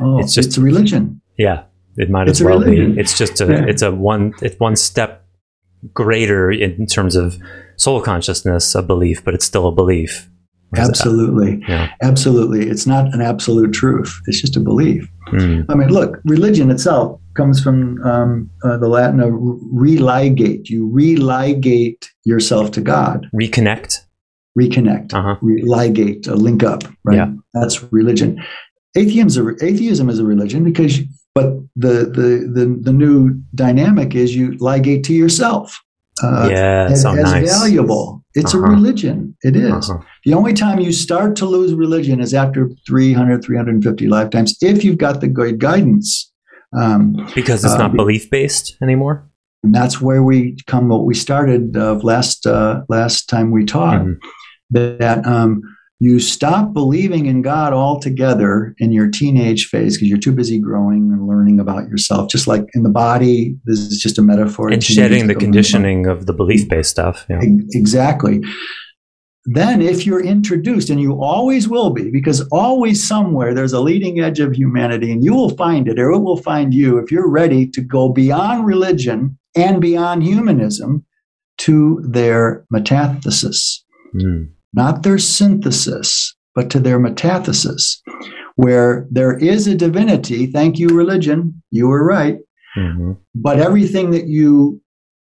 [0.00, 1.20] Oh, it's just- it's a religion.
[1.36, 1.62] Yeah,
[1.96, 2.80] it might It's as well be.
[3.00, 3.64] It's just a Yeah.
[3.68, 5.24] it's a one it's one step
[5.94, 7.36] greater in terms of
[7.76, 10.28] soul consciousness, a belief, but it's still a belief.
[10.76, 11.88] Absolutely, Yeah.
[12.02, 12.68] absolutely.
[12.68, 14.20] It's not an absolute truth.
[14.26, 15.08] It's just a belief.
[15.32, 19.30] Mm, I mean, look, religion itself comes from um, uh, the Latin of
[19.72, 20.68] religate.
[20.68, 23.26] You religate yourself to God.
[23.34, 24.00] reconnect.
[24.58, 25.14] Reconnect.
[25.14, 25.36] Uh huh.
[25.40, 26.26] Religate.
[26.26, 26.82] A link up.
[27.04, 27.16] Right.
[27.16, 27.32] Yeah.
[27.54, 28.42] That's religion.
[28.96, 30.98] Atheism, atheism is a religion because,
[31.34, 35.78] but the the the, the new dynamic is you ligate to yourself.
[36.20, 37.48] Uh, yeah, as, so as nice.
[37.58, 38.24] valuable.
[38.34, 38.64] It's Uh-huh.
[38.66, 39.36] a religion.
[39.42, 39.88] It is.
[39.88, 40.02] Uh-huh.
[40.24, 44.98] The only time you start to lose religion is after 300, 350 lifetimes, if you've
[44.98, 46.32] got the good guidance.
[46.76, 49.30] Um, Because it's Uh, not belief based anymore.
[49.62, 54.04] and that's where we come, what we started uh, last, uh, last time we talked,
[54.04, 54.16] Mhm.
[54.72, 55.62] that um,
[56.00, 61.10] you stop believing in God altogether in your teenage phase because you're too busy growing
[61.12, 62.30] and learning about yourself.
[62.30, 64.70] Just like in the body, this is just a metaphor.
[64.70, 67.26] And shedding the conditioning of the belief based stuff.
[67.28, 67.40] Yeah.
[67.72, 68.42] Exactly.
[69.50, 74.20] then if you're introduced, and you always will be, because always somewhere there's a leading
[74.20, 77.28] edge of humanity, and you will find it, or it will find you if you're
[77.28, 81.04] ready to go beyond religion and beyond humanism
[81.58, 83.78] to their metathesis.
[84.14, 84.50] Mm.
[84.78, 88.00] Not their synthesis, but to their metathesis,
[88.54, 90.46] where there is a divinity.
[90.46, 91.60] Thank you, religion.
[91.72, 92.36] You were right.
[92.76, 93.12] Mm-hmm.
[93.34, 94.80] But everything that you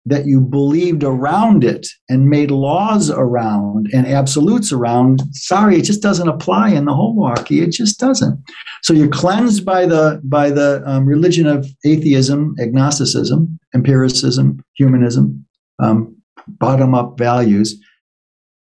[0.07, 6.03] that you believed around it and made laws around and absolutes around, sorry, it just
[6.03, 7.63] doesn't apply in the holoarchy.
[7.63, 8.39] It just doesn't.
[8.83, 15.47] So you're cleansed by the by the um, religion of atheism, agnosticism, empiricism, humanism,
[15.79, 16.17] um,
[16.49, 17.81] bottom up values.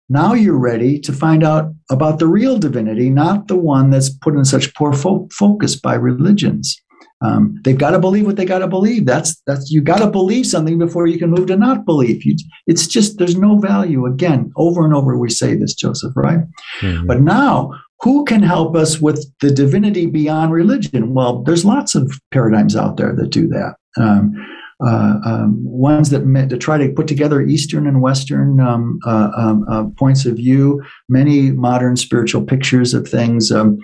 [0.09, 4.35] Now you're ready to find out about the real divinity, not the one that's put
[4.35, 6.79] in such poor fo- focus by religions.
[7.23, 9.05] Um, they've got to believe what they got to believe.
[9.05, 12.25] That's that's you got to believe something before you can move to not believe.
[12.25, 12.35] You,
[12.67, 14.05] it's just there's no value.
[14.05, 16.39] Again, over and over we say this, Joseph, right?
[16.81, 17.07] Mm-hmm.
[17.07, 21.13] But now, who can help us with the divinity beyond religion?
[21.13, 23.75] Well, there's lots of paradigms out there that do that.
[23.97, 24.35] Um,
[24.81, 29.31] uh, um, ones that, met, to try to put together Eastern and Western um, uh,
[29.35, 33.51] um, uh, points of view, many modern spiritual pictures of things.
[33.51, 33.79] Um,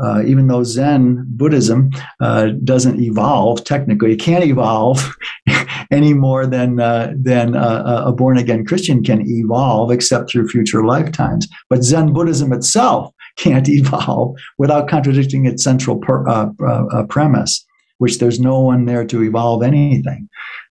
[0.00, 5.12] uh, even though Zen Buddhism uh, doesn't evolve technically, it can't evolve
[5.90, 11.48] any more than uh, than a born again Christian can evolve, except through future lifetimes.
[11.68, 16.52] But Zen Buddhism itself can't evolve without contradicting its central per,
[17.08, 17.66] premise,
[17.98, 20.28] which there's no one there to evolve anything.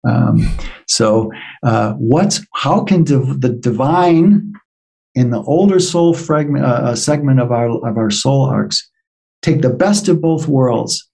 [0.07, 0.49] Um,
[0.87, 1.31] so,
[1.63, 4.53] uh, what's how can div- the divine
[5.15, 8.89] in the older soul fragment uh, uh, segment of our of our soul arcs
[9.41, 11.07] take the best of both worlds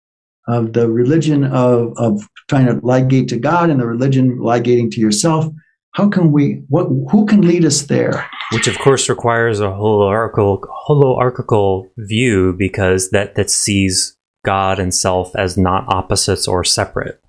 [0.48, 5.00] of the religion of, of trying to ligate to God and the religion ligating to
[5.00, 5.46] yourself.
[5.92, 8.28] How can we, what, who can lead us there?
[8.52, 15.36] Which of course requires a holoarchical, holoarchical view because that, that sees God and self
[15.36, 17.20] as not opposites or separate.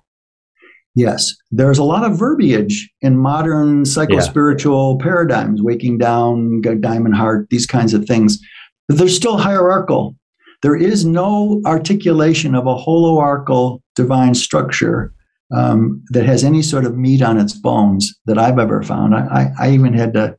[0.95, 5.03] Yes, there's a lot of verbiage in modern psychospiritual yeah.
[5.03, 8.39] paradigms, waking down, diamond heart, these kinds of things.
[8.87, 10.15] But they're still hierarchical.
[10.61, 15.13] There is no articulation of a holoarchical divine structure
[15.53, 19.13] um, that has any sort of meat on its bones that I've ever found.
[19.13, 20.37] I, I, I even had to,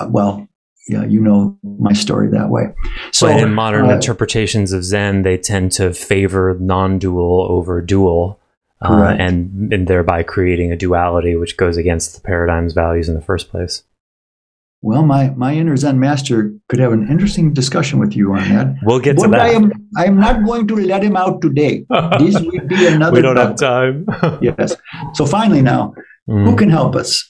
[0.00, 0.48] uh, well,
[0.88, 2.64] yeah, you know my story that way.
[3.12, 8.38] So but in modern uh, interpretations of Zen, they tend to favor non-dual over dual,
[8.82, 13.22] uh, and and thereby creating a duality, which goes against the paradigm's values in the
[13.22, 13.84] first place.
[14.84, 18.76] Well, my, my inner Zen master could have an interesting discussion with you on that.
[18.82, 19.40] We'll get but to that.
[19.40, 21.86] I am I am not going to let him out today.
[22.18, 23.14] This will be another.
[23.16, 24.06] we don't have time.
[24.42, 24.76] yes.
[25.14, 25.94] So finally, now,
[26.28, 26.44] mm.
[26.44, 27.26] who can help us?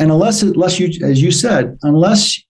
[0.00, 2.40] And unless unless you, as you said, unless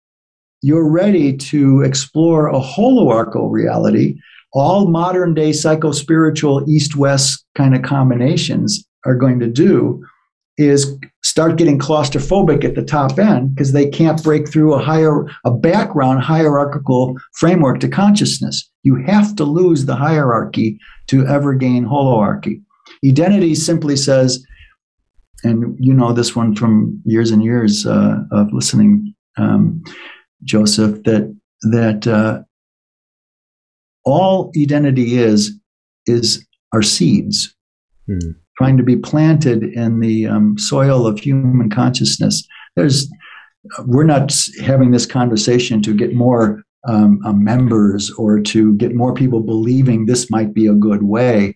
[0.66, 4.18] you're ready to explore a holoarchical reality,
[4.52, 10.04] all modern day psycho spiritual east west kind of combinations are going to do
[10.58, 15.26] is start getting claustrophobic at the top end because they can't break through a higher
[15.44, 18.68] a background hierarchical framework to consciousness.
[18.82, 22.60] You have to lose the hierarchy to ever gain holoarchy.
[23.08, 24.44] Identity simply says
[25.44, 29.84] and you know this one from years and years uh, of listening um,
[30.46, 32.40] joseph that that uh,
[34.04, 35.58] all identity is
[36.06, 37.54] is our seeds
[38.06, 42.46] hmm trying to be planted in the um, soil of human consciousness.
[42.74, 43.10] There's,
[43.84, 49.12] we're not having this conversation to get more um, uh, members or to get more
[49.12, 51.54] people believing this might be a good way.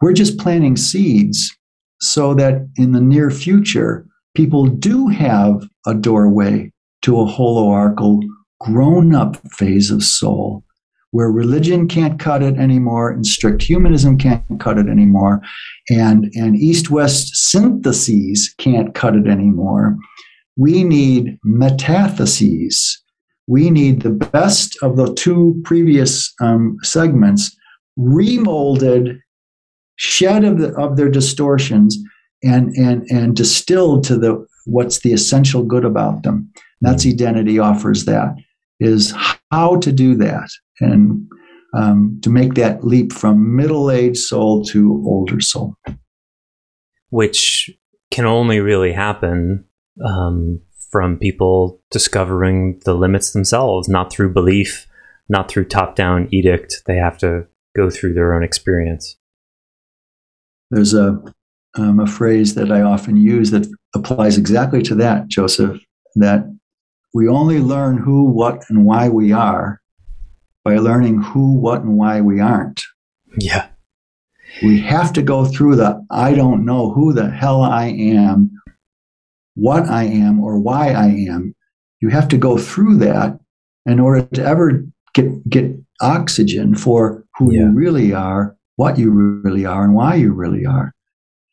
[0.00, 1.56] We're just planting seeds
[2.00, 6.72] so that in the near future, people do have a doorway
[7.04, 8.20] to a holoarchical,
[8.60, 10.64] grown up phase of soul
[11.14, 15.40] where religion can't cut it anymore and strict humanism can't cut it anymore
[15.88, 19.96] and, and east west syntheses can't cut it anymore.
[20.56, 22.96] We need metatheses.
[23.46, 27.56] We need the best of the two previous um, segments
[27.96, 29.20] remolded,
[29.94, 31.96] shed of, the, of their distortions,
[32.42, 36.50] and, and, and distilled to the what's the essential good about them.
[36.84, 38.34] That's identity offers that
[38.80, 39.14] is
[39.50, 40.48] how to do that
[40.80, 41.26] and
[41.74, 45.76] um, to make that leap from middle aged soul to older soul.
[47.10, 47.70] Which
[48.10, 49.64] can only really happen
[50.04, 50.60] um,
[50.90, 54.86] from people discovering the limits themselves, not through belief,
[55.28, 56.82] not through top down edict.
[56.86, 59.16] They have to go through their own experience.
[60.70, 61.20] There's a,
[61.76, 65.80] um, a phrase that I often use that applies exactly to that, Joseph,
[66.16, 66.44] that
[67.14, 69.80] we only learn who, what, and why we are
[70.64, 72.82] by learning who, what, and why we aren't.
[73.38, 73.68] Yeah.
[74.62, 78.50] We have to go through the I don't know who the hell I am,
[79.54, 81.54] what I am, or why I am.
[82.00, 83.38] You have to go through that
[83.86, 87.62] in order to ever get get oxygen for who yeah.
[87.62, 90.94] you really are, what you really are, and why you really are.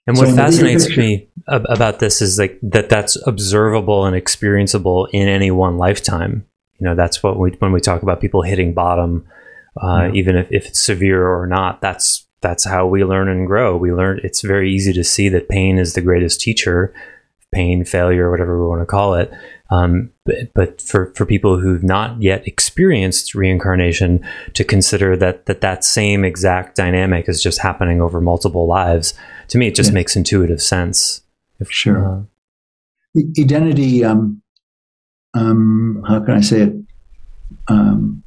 [0.06, 5.28] And what so fascinates me about this is like that that's observable and experienceable in
[5.28, 6.46] any one lifetime.
[6.80, 9.26] You know, that's what we when we talk about people hitting bottom,
[9.82, 10.12] uh, yeah.
[10.14, 11.82] even if, if it's severe or not.
[11.82, 13.78] That's that's how we learn and grow.
[13.78, 14.20] We learn.
[14.24, 16.94] It's very easy to see that pain is the greatest teacher,
[17.54, 19.32] pain, failure, whatever we want to call it.
[19.72, 25.62] Um, but, but for, for people who've not yet experienced reincarnation, to consider that, that
[25.62, 29.14] that same exact dynamic is just happening over multiple lives,
[29.48, 29.96] to me, it just yeah.
[29.96, 31.22] makes intuitive sense.
[31.62, 32.28] If, sure.
[33.16, 34.42] Uh, Identity, um,
[35.34, 36.74] um, how can I say it?
[37.68, 38.24] Um,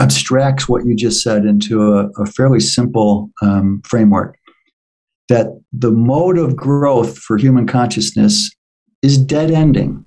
[0.00, 4.36] abstracts what you just said into a, a fairly simple um, framework
[5.28, 8.50] that the mode of growth for human consciousness
[9.02, 10.04] is dead ending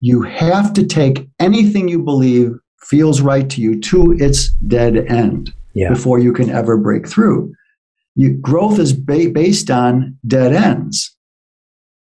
[0.00, 5.52] you have to take anything you believe feels right to you to its dead end
[5.74, 5.88] yeah.
[5.88, 7.52] before you can ever break through.
[8.14, 11.16] You, growth is ba- based on dead ends,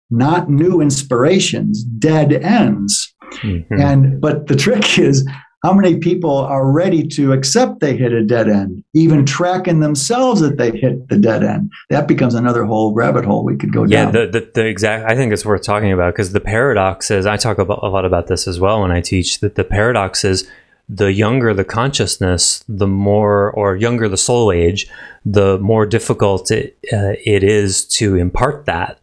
[0.10, 3.14] not new inspirations, dead ends.
[3.42, 3.80] Mm-hmm.
[3.80, 5.28] And but the trick is
[5.64, 10.40] how many people are ready to accept they hit a dead end, even tracking themselves
[10.40, 11.72] that they hit the dead end?
[11.90, 14.14] That becomes another whole rabbit hole we could go yeah, down.
[14.14, 15.10] Yeah, the, the, the, exact.
[15.10, 17.26] I think it's worth talking about because the paradox is.
[17.26, 19.40] I talk about, a lot about this as well when I teach.
[19.40, 20.50] That the paradox is
[20.88, 24.88] the younger the consciousness, the more, or younger the soul age,
[25.26, 28.99] the more difficult it, uh, it is to impart that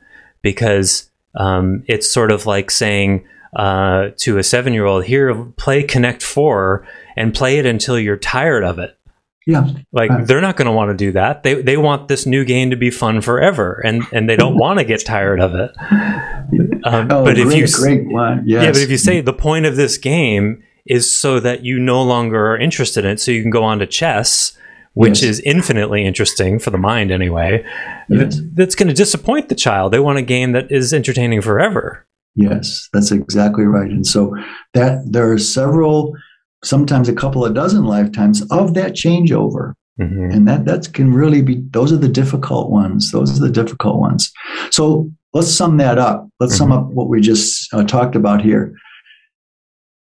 [0.46, 3.26] because um, it's sort of like saying
[3.56, 6.86] uh, to a seven year old, here, play Connect Four
[7.16, 8.96] and play it until you're tired of it.
[9.44, 9.68] Yeah.
[9.90, 11.42] Like uh, they're not going to want to do that.
[11.42, 14.78] They they want this new game to be fun forever, and and they don't want
[14.78, 15.72] to get tired of it.
[16.84, 18.62] Um, oh, but if great, you great one, yes.
[18.62, 22.00] yeah, but if you say the point of this game is so that you no
[22.00, 24.56] longer are interested in it, so you can go on to chess,
[24.96, 25.24] which yes.
[25.24, 27.62] is infinitely interesting for the mind anyway.
[28.08, 28.40] Yes.
[28.54, 29.92] That's going to disappoint the child.
[29.92, 32.06] They want a game that is entertaining forever.
[32.34, 33.90] Yes, that's exactly right.
[33.90, 34.34] And so
[34.72, 36.16] that there are several,
[36.64, 39.74] sometimes a couple of dozen lifetimes of that changeover.
[40.00, 40.30] Mm-hmm.
[40.30, 43.12] And that that can really be those are the difficult ones.
[43.12, 44.32] Those are the difficult ones.
[44.70, 46.26] So let's sum that up.
[46.40, 46.70] Let's mm-hmm.
[46.70, 48.74] sum up what we just uh, talked about here.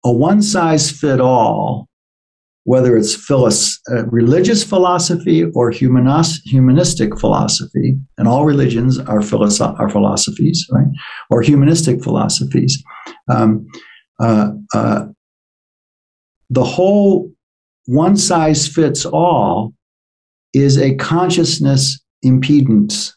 [0.05, 1.89] A one size fit all
[2.65, 9.91] whether it's uh, religious philosophy or humanos- humanistic philosophy, and all religions are, philosoph- are
[9.91, 10.87] philosophies, right?
[11.31, 12.83] Or humanistic philosophies.
[13.31, 13.67] Um,
[14.19, 15.07] uh, uh,
[16.49, 17.31] the whole
[17.87, 19.75] one size fits all
[20.55, 23.13] is a consciousness impedance.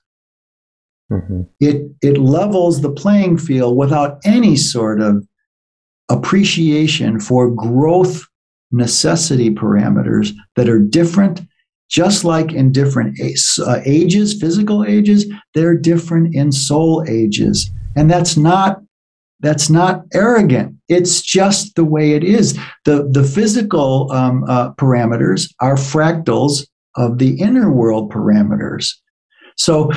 [1.10, 1.44] Mm-hmm.
[1.62, 5.26] It, it levels the playing field without any sort of
[6.10, 8.26] appreciation for growth
[8.72, 11.42] necessity parameters that are different,
[11.90, 13.18] just like in different
[13.66, 17.72] uh, ages, physical ages, they're different in soul ages.
[17.96, 18.82] And that's not
[19.40, 20.76] that's not arrogant.
[20.90, 22.58] It's just the way it is.
[22.86, 26.66] The, the physical um, uh, parameters are fractals
[26.96, 28.94] of the inner world parameters.
[29.56, 29.92] So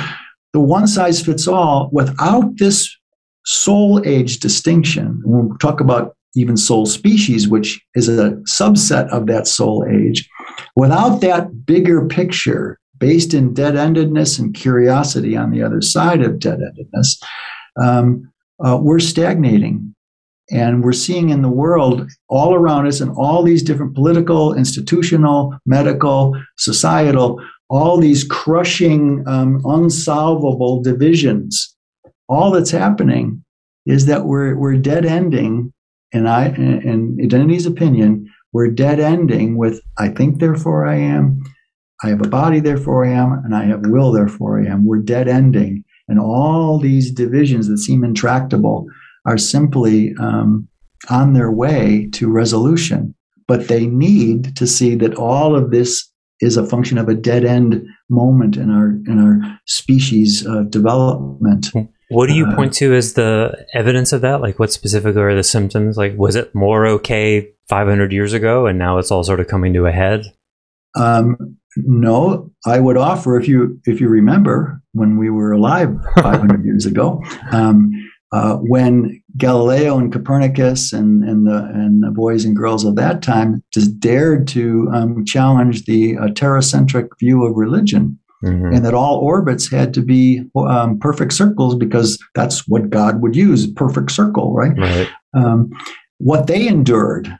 [0.52, 2.94] the one size fits all without this
[3.46, 9.26] soul age distinction, when we talk about even soul species, which is a subset of
[9.26, 10.28] that soul age,
[10.76, 16.38] without that bigger picture based in dead endedness and curiosity on the other side of
[16.38, 17.22] dead endedness,
[17.80, 18.30] um,
[18.64, 19.94] uh, we're stagnating.
[20.52, 25.54] And we're seeing in the world all around us, and all these different political, institutional,
[25.64, 31.76] medical, societal, all these crushing, um, unsolvable divisions.
[32.28, 33.44] All that's happening
[33.86, 35.72] is that we're, we're dead ending
[36.12, 41.42] and I, in Identity's opinion, we're dead ending with I think, therefore I am.
[42.02, 44.86] I have a body, therefore I am, and I have will, therefore I am.
[44.86, 45.84] We're dead ending.
[46.08, 48.86] And all these divisions that seem intractable
[49.26, 50.66] are simply um,
[51.08, 53.14] on their way to resolution.
[53.46, 57.44] But they need to see that all of this is a function of a dead
[57.44, 61.66] end moment in our in our species uh, development.
[61.66, 61.82] Hmm.
[62.10, 64.40] What do you uh, point to as the evidence of that?
[64.40, 65.96] Like, what specifically are the symptoms?
[65.96, 69.72] Like, was it more okay 500 years ago, and now it's all sort of coming
[69.74, 70.24] to a head?
[70.96, 76.64] Um, no, I would offer if you if you remember when we were alive 500
[76.64, 77.92] years ago, um,
[78.32, 83.22] uh, when Galileo and Copernicus and, and, the, and the boys and girls of that
[83.22, 88.18] time just dared to um, challenge the uh, terracentric view of religion.
[88.44, 88.72] Mm-hmm.
[88.74, 93.36] And that all orbits had to be um, perfect circles because that's what God would
[93.36, 94.76] use perfect circle, right?
[94.78, 95.08] right.
[95.34, 95.70] Um,
[96.18, 97.38] what they endured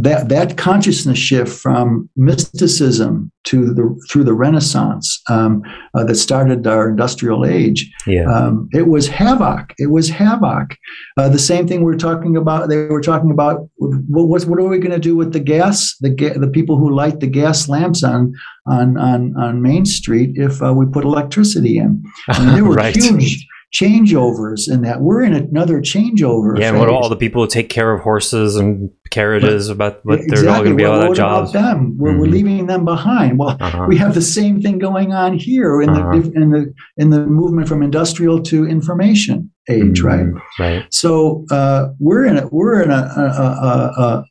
[0.00, 5.62] that that consciousness shift from mysticism to the through the Renaissance um,
[5.94, 7.90] uh, that started our industrial age.
[8.06, 8.24] Yeah.
[8.24, 9.74] Um, it was havoc.
[9.78, 10.74] It was havoc.
[11.18, 12.68] Uh, the same thing we are talking about.
[12.68, 15.96] They were talking about what what are we going to do with the gas?
[16.00, 18.32] The ga- the people who light the gas lamps on
[18.66, 22.02] on on, on Main Street if uh, we put electricity in.
[22.28, 22.94] I mean, there were right.
[22.94, 25.00] huge changeovers in that.
[25.00, 26.58] We're in another changeover.
[26.58, 30.00] Yeah, and what all the people who take care of horses and carriages but, about
[30.04, 30.42] what exactly.
[30.42, 31.52] they're all going to be well, out of jobs.
[31.52, 31.96] them?
[31.98, 32.20] We're, mm-hmm.
[32.20, 33.38] we're, leaving them behind.
[33.38, 33.86] Well, uh-huh.
[33.88, 36.18] we have the same thing going on here in uh-huh.
[36.18, 40.06] the in the in the movement from industrial to information age, mm-hmm.
[40.06, 40.42] right?
[40.58, 40.86] Right.
[40.90, 44.24] So uh, we're in a we're in a, a, a, a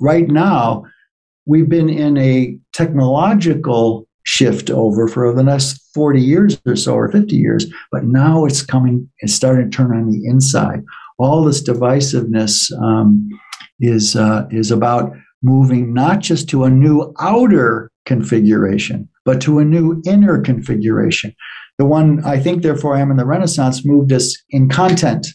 [0.00, 0.84] right now.
[1.46, 7.10] We've been in a technological shift over for the next 40 years or so or
[7.10, 10.84] 50 years but now it's coming it's starting to turn on the inside.
[11.18, 13.28] All this divisiveness um,
[13.80, 15.12] is uh, is about
[15.42, 21.34] moving not just to a new outer configuration but to a new inner configuration.
[21.78, 25.26] The one i think therefore i am in the renaissance moved us in content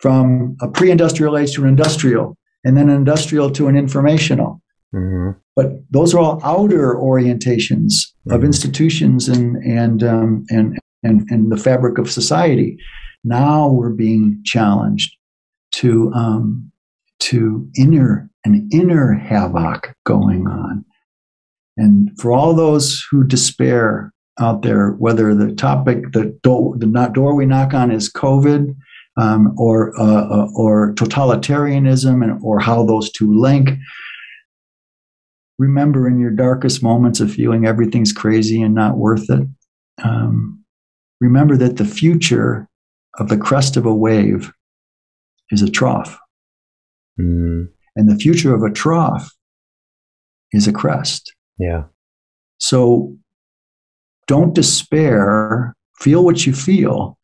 [0.00, 4.62] from a pre-industrial age to an industrial and then an industrial to an informational.
[4.94, 5.38] Mm-hmm.
[5.58, 8.30] But those are all outer orientations mm-hmm.
[8.30, 12.78] of institutions and and, um, and and and the fabric of society.
[13.24, 15.16] Now we're being challenged
[15.72, 16.70] to um,
[17.22, 20.84] to inner an inner havoc going on,
[21.76, 27.14] and for all those who despair out there, whether the topic the door the not
[27.14, 28.76] door we knock on is COVID.
[29.20, 33.70] Um, or uh, uh, or totalitarianism and or how those two link
[35.58, 39.46] remember in your darkest moments of feeling everything's crazy and not worth it,
[40.02, 40.64] um,
[41.20, 42.68] remember that the future
[43.18, 44.52] of the crest of a wave
[45.50, 46.18] is a trough.
[47.20, 47.68] Mm.
[47.96, 49.30] And the future of a trough
[50.52, 51.34] is a crest.
[51.58, 51.84] Yeah.
[52.58, 53.16] So
[54.28, 57.18] don't despair, feel what you feel,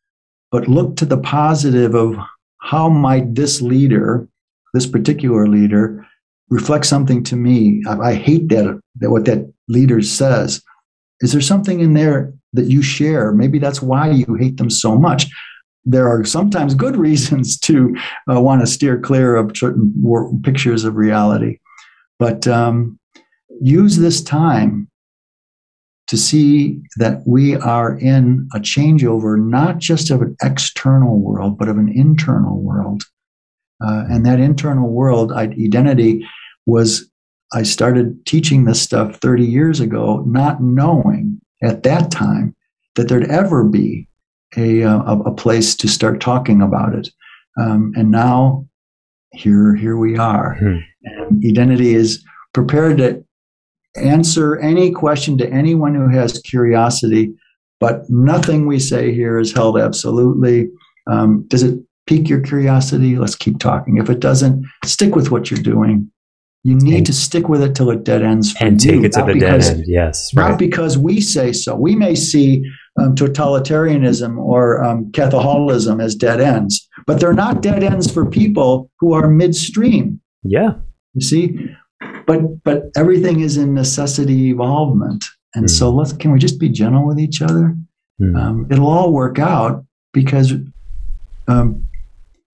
[0.50, 2.16] but look to the positive of
[2.60, 4.28] how might this leader,
[4.72, 6.04] this particular leader,
[6.54, 7.82] reflect something to me.
[7.88, 10.62] I, I hate that, that what that leader says.
[11.20, 13.32] Is there something in there that you share?
[13.32, 15.26] Maybe that's why you hate them so much.
[15.84, 17.96] There are sometimes good reasons to
[18.30, 19.92] uh, want to steer clear of certain
[20.44, 21.58] pictures of reality,
[22.20, 23.00] but um,
[23.60, 24.88] use this time
[26.06, 31.68] to see that we are in a changeover, not just of an external world, but
[31.68, 33.02] of an internal world.
[33.84, 36.24] Uh, and that internal world identity
[36.66, 37.10] was
[37.52, 42.54] I started teaching this stuff 30 years ago, not knowing at that time
[42.96, 44.08] that there'd ever be
[44.56, 47.08] a, uh, a, a place to start talking about it.
[47.60, 48.66] Um, and now
[49.32, 50.56] here, here we are.
[50.56, 50.78] Hmm.
[51.04, 53.24] And identity is prepared to
[53.96, 57.32] answer any question to anyone who has curiosity,
[57.78, 60.68] but nothing we say here is held absolutely.
[61.06, 63.16] Um, does it pique your curiosity?
[63.16, 63.98] Let's keep talking.
[63.98, 66.10] If it doesn't, stick with what you're doing.
[66.66, 69.04] You need and, to stick with it till it dead ends for and you, take
[69.04, 69.84] it to the because, dead end.
[69.86, 70.48] Yes, right.
[70.48, 71.76] not because we say so.
[71.76, 72.64] We may see
[72.98, 78.90] um, totalitarianism or um, Catholicism as dead ends, but they're not dead ends for people
[78.98, 80.22] who are midstream.
[80.42, 80.70] Yeah,
[81.12, 81.68] you see,
[82.26, 85.22] but but everything is in necessity evolvement,
[85.54, 85.70] and mm.
[85.70, 87.76] so let's can we just be gentle with each other?
[88.22, 88.40] Mm.
[88.40, 89.84] Um, it'll all work out
[90.14, 90.54] because
[91.46, 91.86] um,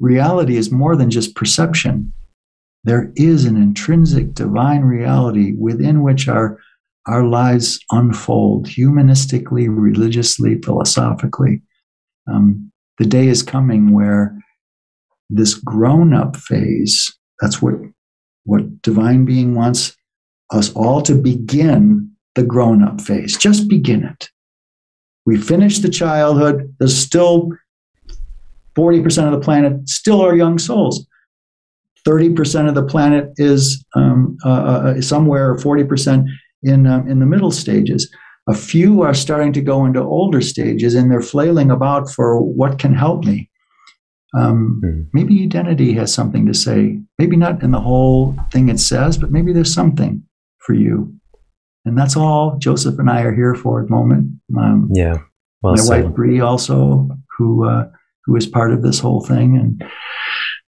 [0.00, 2.12] reality is more than just perception
[2.84, 6.58] there is an intrinsic divine reality within which our,
[7.06, 11.62] our lives unfold humanistically, religiously, philosophically.
[12.30, 14.36] Um, the day is coming where
[15.28, 17.74] this grown up phase, that's what,
[18.44, 19.96] what divine being wants
[20.50, 23.36] us all to begin the grown up phase.
[23.36, 24.28] Just begin it.
[25.26, 26.74] We finish the childhood.
[26.78, 27.50] There's still
[28.76, 31.06] 40% of the planet still are young souls.
[32.06, 36.24] 30% of the planet is um, uh, uh somewhere 40%
[36.62, 38.10] in, um, in the middle stages.
[38.48, 42.78] A few are starting to go into older stages and they're flailing about for what
[42.78, 43.50] can help me.
[44.36, 45.06] Um, mm.
[45.12, 47.00] Maybe identity has something to say.
[47.18, 50.22] Maybe not in the whole thing it says, but maybe there's something
[50.58, 51.12] for you.
[51.84, 54.40] And that's all Joseph and I are here for at the moment.
[54.56, 55.18] Um, yeah.
[55.62, 57.86] Well, my wife Bree also, who uh,
[58.24, 59.82] who is part of this whole thing, and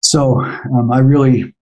[0.02, 1.54] So um, I really,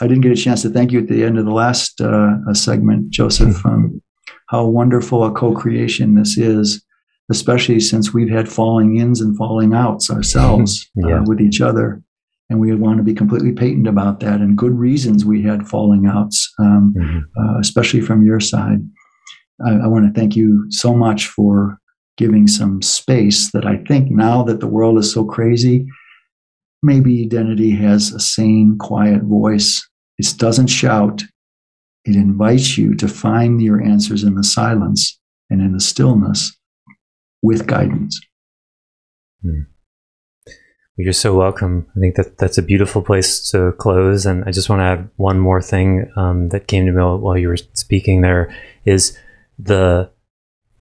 [0.00, 2.54] I didn't get a chance to thank you at the end of the last uh,
[2.54, 3.64] segment, Joseph.
[3.66, 4.00] Um,
[4.48, 6.82] how wonderful a co-creation this is,
[7.30, 11.20] especially since we've had falling ins and falling outs ourselves uh, yeah.
[11.20, 12.02] uh, with each other,
[12.48, 14.40] and we want to be completely patent about that.
[14.40, 17.18] And good reasons we had falling outs, um, mm-hmm.
[17.40, 18.80] uh, especially from your side.
[19.64, 21.78] I, I want to thank you so much for
[22.16, 25.86] giving some space that I think now that the world is so crazy,
[26.82, 29.86] maybe identity has a sane, quiet voice.
[30.18, 31.22] It doesn't shout.
[32.04, 35.18] It invites you to find your answers in the silence
[35.50, 36.56] and in the stillness
[37.42, 38.20] with guidance.
[39.42, 39.62] Hmm.
[40.96, 41.86] You're so welcome.
[41.96, 44.26] I think that that's a beautiful place to close.
[44.26, 47.38] And I just want to add one more thing um, that came to me while
[47.38, 48.20] you were speaking.
[48.20, 48.54] There
[48.84, 49.16] is
[49.58, 50.10] the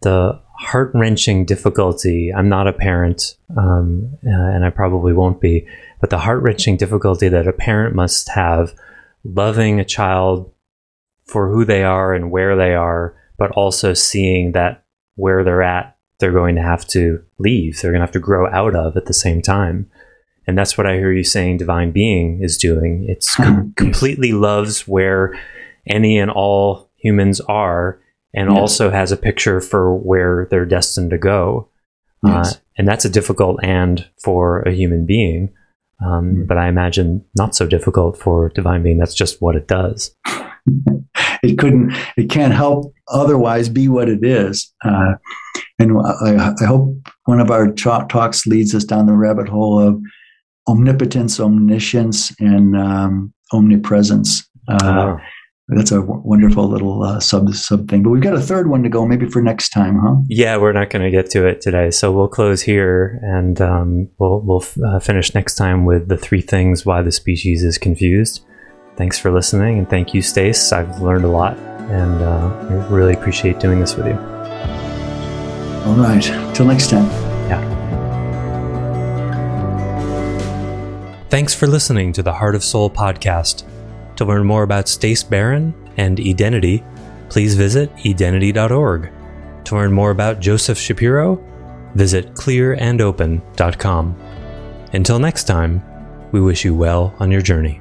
[0.02, 2.34] the heart wrenching difficulty.
[2.36, 5.68] I'm not a parent, um, uh, and I probably won't be,
[6.00, 8.74] but the heart wrenching difficulty that a parent must have
[9.24, 10.52] loving a child
[11.26, 14.84] for who they are and where they are, but also seeing that
[15.16, 18.50] where they're at, they're going to have to leave, they're going to have to grow
[18.52, 19.89] out of at the same time.
[20.47, 23.06] And that's what I hear you saying divine being is doing.
[23.08, 25.39] It's com- completely loves where
[25.86, 28.02] any and all humans are
[28.34, 28.58] and yes.
[28.60, 31.70] also has a picture for where they're destined to go.
[32.26, 32.56] Yes.
[32.56, 35.54] Uh, and that's a difficult and for a human being.
[36.06, 36.47] Um, mm.
[36.47, 38.97] But I imagine not so difficult for divine being.
[38.97, 40.16] That's just what it does.
[41.43, 44.72] it couldn't, it can't help otherwise be what it is.
[44.84, 45.14] Uh,
[45.78, 46.95] and I, I, hope
[47.26, 50.02] one of our talks leads us down the rabbit hole of
[50.68, 54.47] omnipotence, omniscience, and um, omnipresence.
[54.68, 55.18] Uh, oh
[55.78, 58.02] that's a wonderful little uh, sub sub thing.
[58.04, 60.16] But we've got a third one to go, maybe for next time, huh?
[60.28, 64.10] Yeah, we're not going to get to it today, so we'll close here, and um,
[64.18, 68.46] we'll we'll uh, finish next time with the three things why the species is confused.
[68.96, 70.72] Thanks for listening, and thank you, Stace.
[70.72, 74.18] I've learned a lot, and uh, I really appreciate doing this with you.
[75.86, 77.06] All right, till next time.
[77.48, 77.78] Yeah.
[81.30, 83.64] Thanks for listening to the Heart of Soul podcast.
[84.20, 86.84] To learn more about Stace Barron and Identity,
[87.30, 89.10] please visit identity.org.
[89.64, 91.42] To learn more about Joseph Shapiro,
[91.96, 94.20] visit clearandopen.com.
[94.92, 95.82] Until next time,
[96.34, 97.80] we wish you well on your journey.